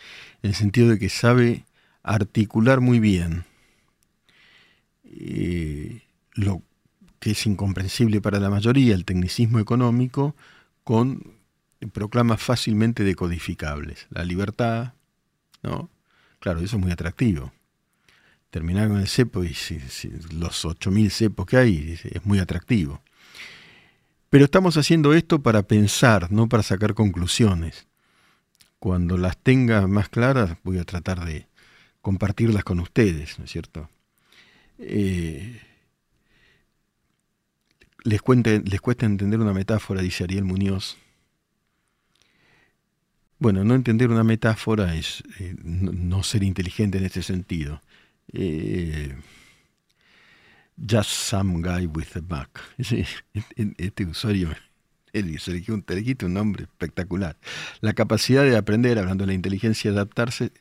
[0.43, 1.65] en el sentido de que sabe
[2.03, 3.45] articular muy bien
[5.05, 6.61] eh, lo
[7.21, 10.35] que es incomprensible para la mayoría, el tecnicismo económico,
[10.83, 11.37] con
[11.93, 14.09] proclamas fácilmente decodificables.
[14.11, 14.95] La libertad,
[15.63, 15.89] ¿no?
[16.41, 17.53] Claro, eso es muy atractivo.
[18.57, 19.49] Terminar con el cepo y
[20.31, 23.03] los 8.000 cepos que hay es muy atractivo.
[24.31, 27.87] Pero estamos haciendo esto para pensar, no para sacar conclusiones.
[28.79, 31.49] Cuando las tenga más claras voy a tratar de
[32.01, 33.91] compartirlas con ustedes, ¿no es cierto?
[34.79, 35.61] Eh,
[38.05, 38.23] les,
[38.65, 40.97] les cuesta entender una metáfora, dice Ariel Muñoz.
[43.39, 47.83] Bueno, no entender una metáfora es eh, no, ser inteligente en este sentido.
[48.33, 49.15] Eh,
[50.77, 52.61] Just Some Guy with a Mac.
[52.79, 54.51] Este usuario
[55.39, 57.37] se un, nombre espectacular.
[57.81, 60.53] La capacidad de aprender, hablando de la inteligencia, adaptarse,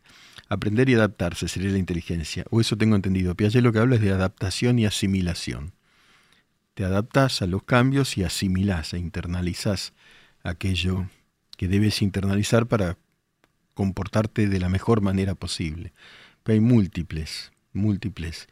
[0.48, 2.46] aprender y adaptarse sería la inteligencia.
[2.52, 3.36] O eso tengo entendido.
[3.36, 5.74] Piaget lo que habla es de adaptación y asimilación.
[6.74, 9.94] Te adaptas a los cambios y asimilás e internalizás
[10.44, 11.10] aquello
[11.58, 12.98] que debes internalizar para
[13.74, 15.94] comportarte de la mejor manera posible.
[16.44, 18.48] Pero hay múltiples, múltiples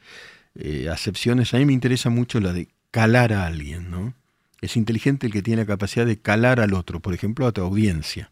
[0.55, 4.13] eh, acepciones, a mí me interesa mucho la de calar a alguien, ¿no?
[4.61, 7.61] Es inteligente el que tiene la capacidad de calar al otro, por ejemplo, a tu
[7.61, 8.31] audiencia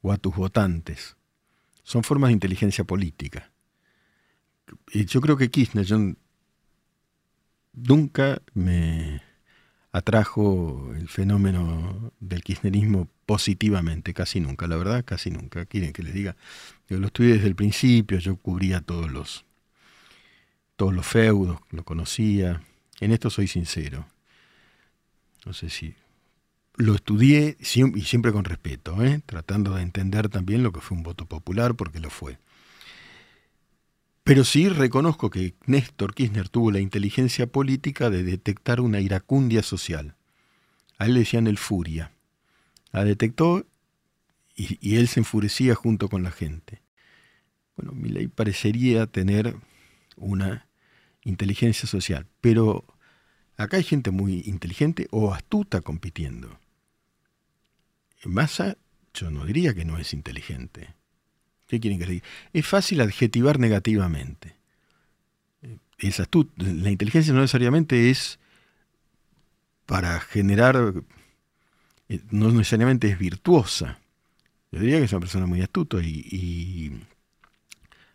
[0.00, 1.16] o a tus votantes.
[1.82, 3.50] Son formas de inteligencia política.
[4.92, 5.98] Yo creo que Kirchner, yo
[7.74, 9.22] nunca me
[9.92, 15.64] atrajo el fenómeno del kirchnerismo positivamente, casi nunca, la verdad, casi nunca.
[15.64, 16.36] Quieren que les diga,
[16.88, 19.46] yo lo estudié desde el principio, yo cubría todos los,
[20.76, 22.62] todos los feudos, lo conocía.
[23.00, 24.06] En esto soy sincero.
[25.44, 25.94] No sé si
[26.76, 29.20] lo estudié y siempre con respeto, ¿eh?
[29.24, 32.38] tratando de entender también lo que fue un voto popular, porque lo fue.
[34.24, 40.16] Pero sí reconozco que Néstor Kirchner tuvo la inteligencia política de detectar una iracundia social.
[40.98, 42.12] A él le decían el furia.
[42.90, 43.64] La detectó
[44.56, 46.82] y, él se enfurecía junto con la gente.
[47.76, 49.56] Bueno, mi ley parecería tener
[50.16, 50.66] una
[51.22, 52.84] inteligencia social, pero
[53.56, 56.58] acá hay gente muy inteligente o astuta compitiendo.
[58.24, 58.76] Massa,
[59.14, 60.94] yo no diría que no es inteligente.
[61.66, 62.26] ¿Qué quieren que le diga?
[62.52, 64.56] Es fácil adjetivar negativamente.
[65.98, 66.18] Es
[66.56, 68.38] La inteligencia no necesariamente es
[69.86, 70.94] para generar,
[72.08, 73.98] eh, no necesariamente es virtuosa.
[74.70, 76.92] Yo diría que es una persona muy astuta y,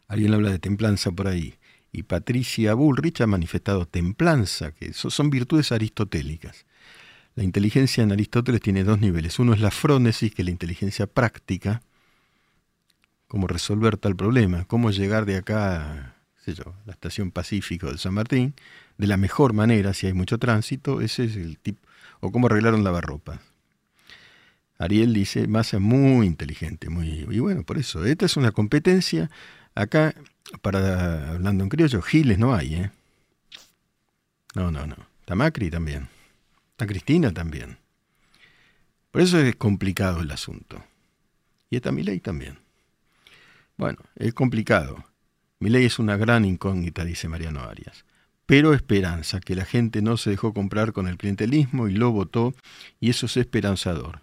[0.07, 1.55] alguien habla de templanza por ahí.
[1.91, 6.65] Y Patricia Bullrich ha manifestado templanza, que son virtudes aristotélicas.
[7.35, 9.39] La inteligencia en Aristóteles tiene dos niveles.
[9.39, 11.81] Uno es la frónesis, que es la inteligencia práctica,
[13.27, 16.15] cómo resolver tal problema, cómo llegar de acá, a
[16.85, 18.55] la estación Pacífico de San Martín,
[18.97, 21.79] de la mejor manera, si hay mucho tránsito, ese es el tipo,
[22.19, 23.39] o cómo arreglaron lavarropas.
[24.77, 29.29] Ariel dice, Massa es muy inteligente, muy, y bueno, por eso, esta es una competencia,
[29.75, 30.15] acá,
[30.61, 32.91] para, hablando en criollo, giles no hay, ¿eh?
[34.55, 34.95] No, no, no.
[35.21, 36.09] Está Macri también.
[36.71, 37.77] Está Cristina también.
[39.11, 40.83] Por eso es complicado el asunto.
[41.69, 42.59] Y está ley también.
[43.77, 45.05] Bueno, es complicado.
[45.59, 48.05] Mi ley es una gran incógnita, dice Mariano Arias.
[48.45, 52.53] Pero esperanza, que la gente no se dejó comprar con el clientelismo y lo votó,
[52.99, 54.21] y eso es esperanzador.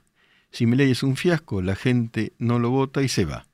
[0.51, 3.47] Si mi ley es un fiasco, la gente no lo vota y se va.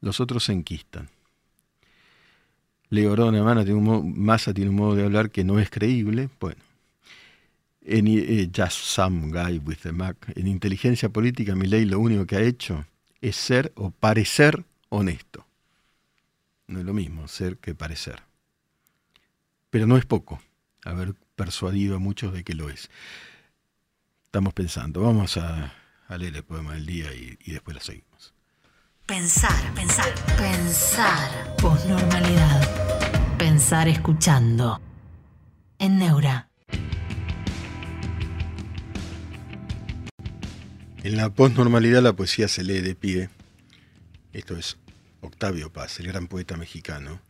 [0.00, 1.08] Los otros se enquistan.
[2.90, 6.30] Leorona Massa tiene, un Massa tiene un modo de hablar que no es creíble.
[6.40, 6.60] Bueno,
[7.82, 10.16] en eh, Just Some Guy with the Mac.
[10.36, 12.86] En inteligencia política, mi ley lo único que ha hecho
[13.20, 15.46] es ser o parecer honesto.
[16.66, 18.22] No es lo mismo ser que parecer.
[19.70, 20.40] Pero no es poco
[20.84, 22.90] haber persuadido a muchos de que lo es.
[24.24, 25.74] Estamos pensando, vamos a,
[26.16, 28.37] leer el poema del día y después lo seguimos.
[29.08, 31.56] Pensar, pensar, pensar.
[31.56, 33.38] Posnormalidad.
[33.38, 34.80] Pensar escuchando.
[35.78, 36.50] En Neura.
[41.02, 43.30] En la posnormalidad la poesía se lee de pie
[44.34, 44.76] esto es
[45.22, 47.22] Octavio Paz, el gran poeta mexicano,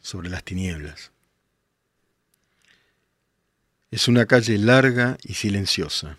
[0.00, 1.12] sobre las tinieblas.
[3.92, 6.18] Es una calle larga y silenciosa.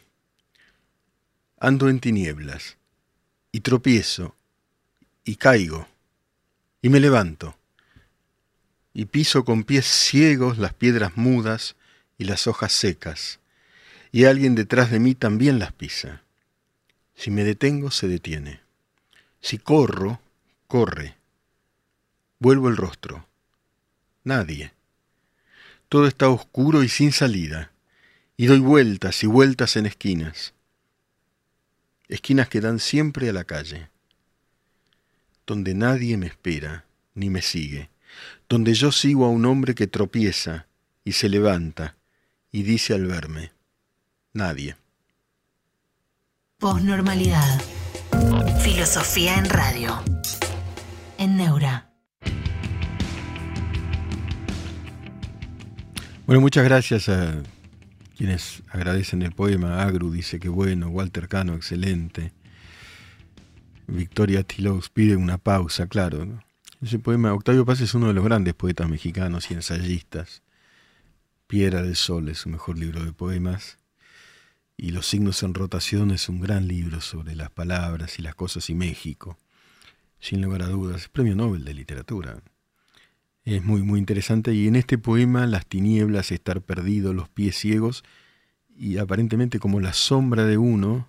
[1.59, 2.77] Ando en tinieblas
[3.51, 4.35] y tropiezo
[5.25, 5.87] y caigo
[6.81, 7.57] y me levanto
[8.93, 11.75] y piso con pies ciegos las piedras mudas
[12.17, 13.39] y las hojas secas
[14.15, 16.23] y alguien detrás de mí también las pisa.
[17.15, 18.61] Si me detengo, se detiene.
[19.41, 20.21] Si corro,
[20.67, 21.17] corre.
[22.39, 23.27] Vuelvo el rostro.
[24.23, 24.71] Nadie.
[25.89, 27.73] Todo está oscuro y sin salida,
[28.37, 30.53] y doy vueltas y vueltas en esquinas.
[32.07, 33.89] Esquinas que dan siempre a la calle,
[35.45, 37.89] donde nadie me espera ni me sigue,
[38.49, 40.67] donde yo sigo a un hombre que tropieza
[41.03, 41.95] y se levanta
[42.51, 43.51] y dice al verme,
[44.33, 44.75] nadie.
[46.57, 47.61] Posnormalidad.
[48.61, 50.01] Filosofía en radio.
[51.17, 51.89] En Neura.
[56.25, 57.43] Bueno, muchas gracias a
[58.17, 59.83] quienes agradecen el poema.
[59.83, 62.31] Agru dice que bueno, Walter Cano, excelente.
[63.87, 66.43] Victoria Tilox pide una pausa, claro.
[66.81, 70.43] Ese poema, Octavio Paz es uno de los grandes poetas mexicanos y ensayistas.
[71.47, 73.77] Piedra del Sol es su mejor libro de poemas
[74.77, 78.69] y Los signos en rotación es un gran libro sobre las palabras y las cosas
[78.69, 79.37] y México.
[80.19, 82.41] Sin lugar a dudas, premio Nobel de literatura.
[83.45, 88.03] Es muy, muy interesante y en este poema las tinieblas, estar perdido, los pies ciegos
[88.75, 91.07] y aparentemente como la sombra de uno,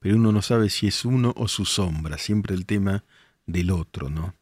[0.00, 3.04] pero uno no sabe si es uno o su sombra, siempre el tema
[3.46, 4.34] del otro, ¿no?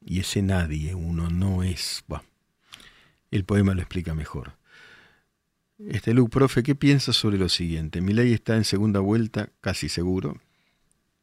[0.00, 2.04] Y ese nadie, uno no es...
[3.30, 4.56] el poema lo explica mejor.
[5.78, 8.00] Este Luke, profe, ¿qué piensas sobre lo siguiente?
[8.00, 10.40] Mi ley está en segunda vuelta, casi seguro,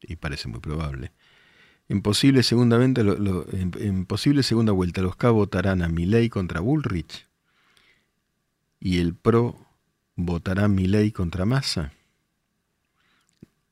[0.00, 1.12] y parece muy probable.
[1.88, 3.02] En posible, segunda, vuelta,
[5.02, 7.26] los K votarán a ley contra Bullrich
[8.80, 9.66] y el PRO
[10.18, 11.92] ¿Votará ley contra Massa?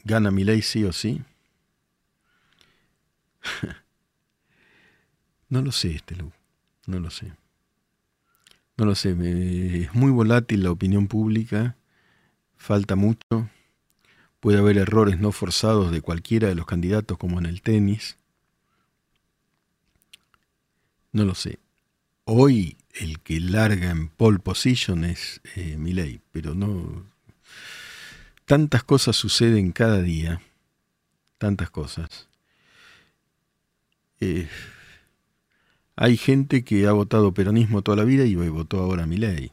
[0.05, 1.23] ¿Gana ley sí o sí?
[5.49, 6.15] no lo sé, este
[6.87, 7.33] No lo sé.
[8.77, 9.11] No lo sé.
[9.11, 11.77] es muy volátil la opinión pública.
[12.57, 13.49] Falta mucho.
[14.41, 18.19] Puede haber errores no forzados de cualquiera de los candidatos, como en el tenis.
[21.13, 21.61] No lo sé.
[22.25, 27.14] Hoy el que larga en pole position es eh, Milei, pero no.
[28.47, 30.43] Tantas cosas suceden cada día,
[31.39, 32.29] tantas cosas.
[34.21, 34.49] Eh,
[35.97, 39.53] hay gente que ha votado peronismo toda la vida y votó ahora a Milei.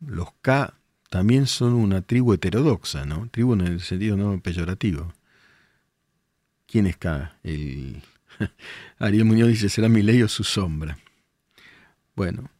[0.00, 0.74] Los K
[1.10, 3.28] también son una tribu heterodoxa, ¿no?
[3.30, 5.12] Tribu en el sentido no peyorativo.
[6.66, 7.36] ¿Quién es K?
[7.42, 8.02] El
[8.98, 10.98] Ariel Muñoz dice, ¿será mi ley o su sombra?
[12.16, 12.50] Bueno.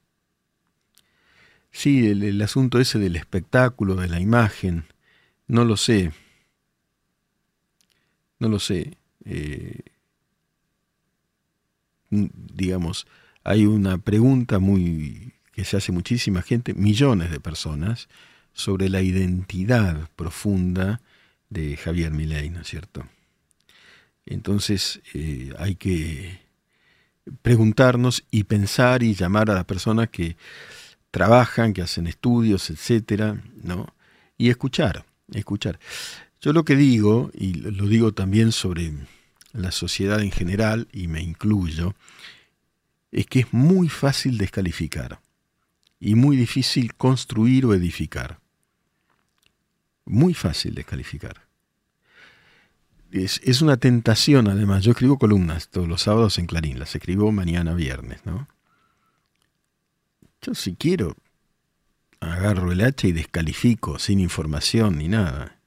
[1.73, 4.85] Sí, el, asunto ese del espectáculo, de la imagen,
[5.49, 6.13] no lo sé.
[8.39, 8.99] No lo sé.
[9.25, 9.81] Eh,
[12.11, 13.07] digamos,
[13.43, 18.09] hay una pregunta muy que se hace muchísima gente, millones de personas,
[18.53, 21.01] sobre la identidad profunda
[21.51, 23.07] de Javier Milei, ¿no es cierto?
[24.27, 26.41] Entonces eh, hay que
[27.43, 30.37] preguntarnos y pensar y llamar a las personas que
[31.13, 33.95] trabajan, que hacen estudios, etcétera, ¿no?
[34.37, 35.79] Y escuchar, escuchar.
[36.41, 38.93] Yo lo que digo, y lo digo también sobre
[39.53, 41.95] la sociedad en general, y me incluyo,
[43.13, 45.21] es que es muy fácil descalificar
[46.01, 48.41] y muy difícil construir o edificar.
[50.05, 51.47] Muy fácil descalificar
[53.13, 54.83] es, una tentación, además.
[54.83, 58.49] Yo escribo columnas todos los sábados en Clarín, las escribo mañana viernes, ¿no?
[60.43, 61.17] Yo si quiero,
[62.19, 65.61] agarro el hacha y descalifico sin información ni nada.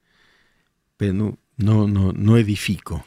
[0.98, 3.06] Pero no, no, no, edifico.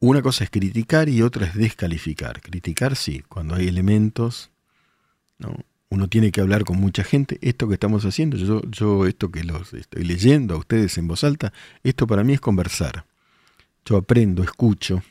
[0.00, 2.40] Una cosa es criticar y otra es descalificar.
[2.40, 4.50] Criticar sí, cuando hay elementos,
[5.38, 5.54] ¿no?
[5.90, 7.38] uno tiene que hablar con mucha gente.
[7.42, 11.22] Esto que estamos haciendo, yo, yo esto que los estoy leyendo a ustedes en voz
[11.22, 13.04] alta, esto para mí es conversar.
[13.84, 15.02] Yo aprendo, escucho,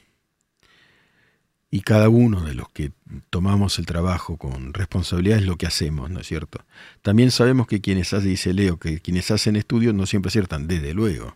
[1.74, 2.92] y cada uno de los que
[3.32, 6.64] tomamos el trabajo con responsabilidad es lo que hacemos, ¿no es cierto?
[7.02, 10.94] También sabemos que quienes hacen, dice Leo, que quienes hacen estudios no siempre aciertan, desde
[10.94, 11.36] luego.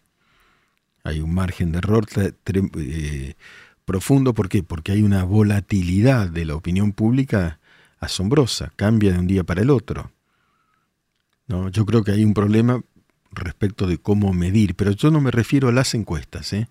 [1.03, 3.33] Hay un margen de error eh,
[3.83, 4.61] profundo, ¿por qué?
[4.61, 7.59] Porque hay una volatilidad de la opinión pública
[7.99, 10.11] asombrosa, cambia de un día para el otro.
[11.47, 11.69] ¿No?
[11.69, 12.83] Yo creo que hay un problema
[13.31, 16.69] respecto de cómo medir, pero yo no me refiero a las encuestas, ¿eh?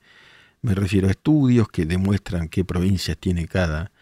[0.66, 3.92] Me refiero a estudios que demuestran qué provincias tiene cada,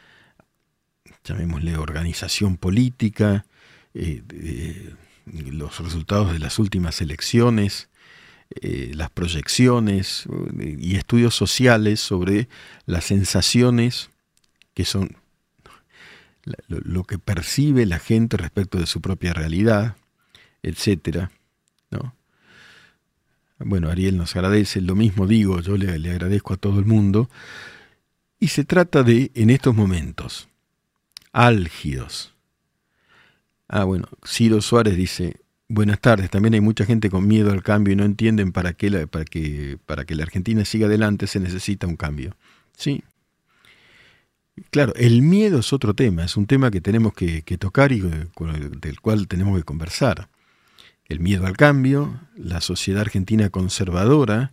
[1.22, 3.44] llamémosle, organización política,
[3.92, 4.94] eh,
[5.26, 7.90] los resultados de las últimas elecciones,
[8.62, 10.24] eh, las proyecciones
[10.58, 12.48] y estudios sociales sobre
[12.86, 14.08] las sensaciones
[14.72, 15.18] que son
[16.66, 19.96] lo, que percibe la gente respecto de su propia realidad,
[20.62, 21.30] etcétera.
[23.59, 27.30] Bueno, Ariel nos agradece, lo mismo digo, yo le, agradezco a todo el mundo.
[28.40, 30.48] Y se trata de, en estos momentos,
[31.32, 32.34] álgidos.
[33.68, 37.92] Ah, bueno, Ciro Suárez dice, buenas tardes, también hay mucha gente con miedo al cambio
[37.92, 41.40] y no entienden para qué la, para que, para que la Argentina siga adelante se
[41.40, 42.36] necesita un cambio.
[42.76, 43.02] Sí,
[44.70, 49.00] Claro, el miedo es otro tema, es un tema que tenemos que, tocar y del
[49.00, 50.28] cual tenemos que conversar.
[51.07, 54.52] El miedo al cambio, la sociedad argentina conservadora,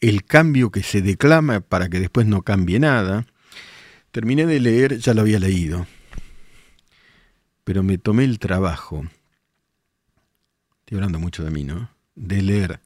[0.00, 3.26] el cambio que se declama para que después no cambie nada.
[4.10, 5.86] Terminé de leer, ya lo había leído,
[7.64, 9.06] pero me tomé el trabajo,
[10.80, 11.90] estoy hablando mucho de mí, ¿no?
[12.14, 12.80] De leer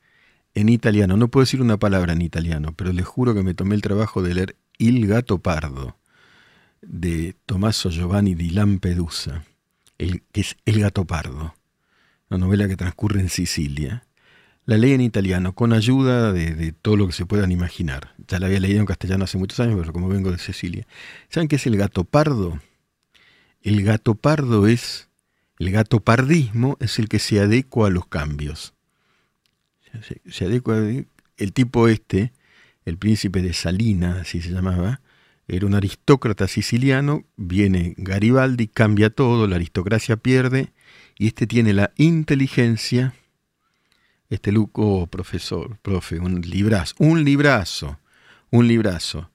[0.55, 1.17] en italiano.
[1.17, 4.23] No puedo decir una palabra en italiano, pero les juro que me tomé el trabajo
[4.23, 5.99] de leer Il gato pardo
[6.81, 9.45] de Tommaso Giovanni di Lampedusa,
[9.99, 11.55] que es El gato pardo,
[12.31, 14.05] una novela que transcurre en Sicilia.
[14.65, 18.15] La leí en italiano con ayuda de, todo lo que se puedan imaginar.
[18.29, 20.87] Ya la había leído en castellano hace muchos años, pero como vengo de Sicilia.
[21.31, 22.61] ¿Saben qué es el gato pardo?
[23.63, 25.09] El gato pardo es,
[25.59, 28.75] el gato pardismo es el que se adecua a los cambios
[30.31, 30.79] se, adecua.
[31.37, 32.33] El tipo este,
[32.85, 35.01] el príncipe de Salina, así se llamaba,
[35.49, 40.73] era un aristócrata siciliano, viene Garibaldi, cambia todo, la aristocracia pierde,
[41.19, 43.15] y este tiene la inteligencia,
[44.29, 47.99] este Luco, profesor, profe, un librazo, un librazo,
[48.51, 49.31] un librazo.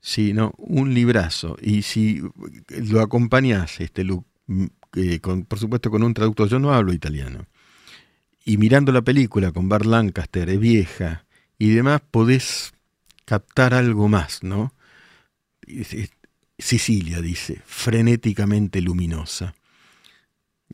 [0.00, 1.56] Sí, no, un librazo.
[1.62, 2.20] Y si
[2.68, 4.66] lo acompañás, este, mm,
[5.22, 7.46] con, por supuesto con un traductor, yo no hablo italiano.
[8.44, 11.24] Y mirando la película con Bar Lancaster, es vieja
[11.58, 12.74] y demás, podés
[13.24, 14.74] captar algo más, ¿no?
[16.58, 19.54] Sicilia, dice, frenéticamente luminosa.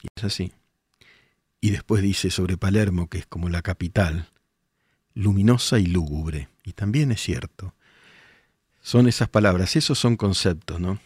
[0.02, 0.52] Y es así.
[1.60, 4.28] Y después dice sobre Palermo, que es como la capital,
[5.14, 6.48] luminosa y lúgubre.
[6.64, 7.74] Y también es cierto.
[8.82, 11.00] Son esas palabras, esos son conceptos, ¿no?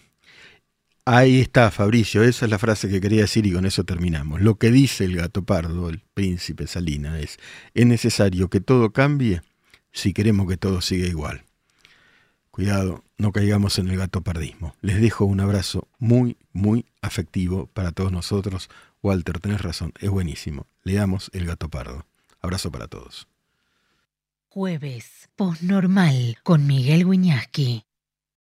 [1.07, 4.41] Ahí está, Fabricio, esa es la frase que quería decir y con eso terminamos.
[4.41, 7.39] Lo que dice el gato pardo, el príncipe Salina, es,
[7.75, 9.43] es necesario que todo cambie
[9.93, 11.45] si queremos que todo siga igual.
[12.51, 14.75] Cuidado, no caigamos en el gato pardismo.
[14.81, 18.69] Les dejo un abrazo muy, muy afectivo para todos nosotros.
[19.03, 20.67] Walter, tenés razón, es buenísimo.
[20.83, 22.07] Leamos El gato pardo.
[22.41, 23.29] Abrazo para todos.
[24.49, 27.85] Jueves, posnormal, con Miguel Wiñaski.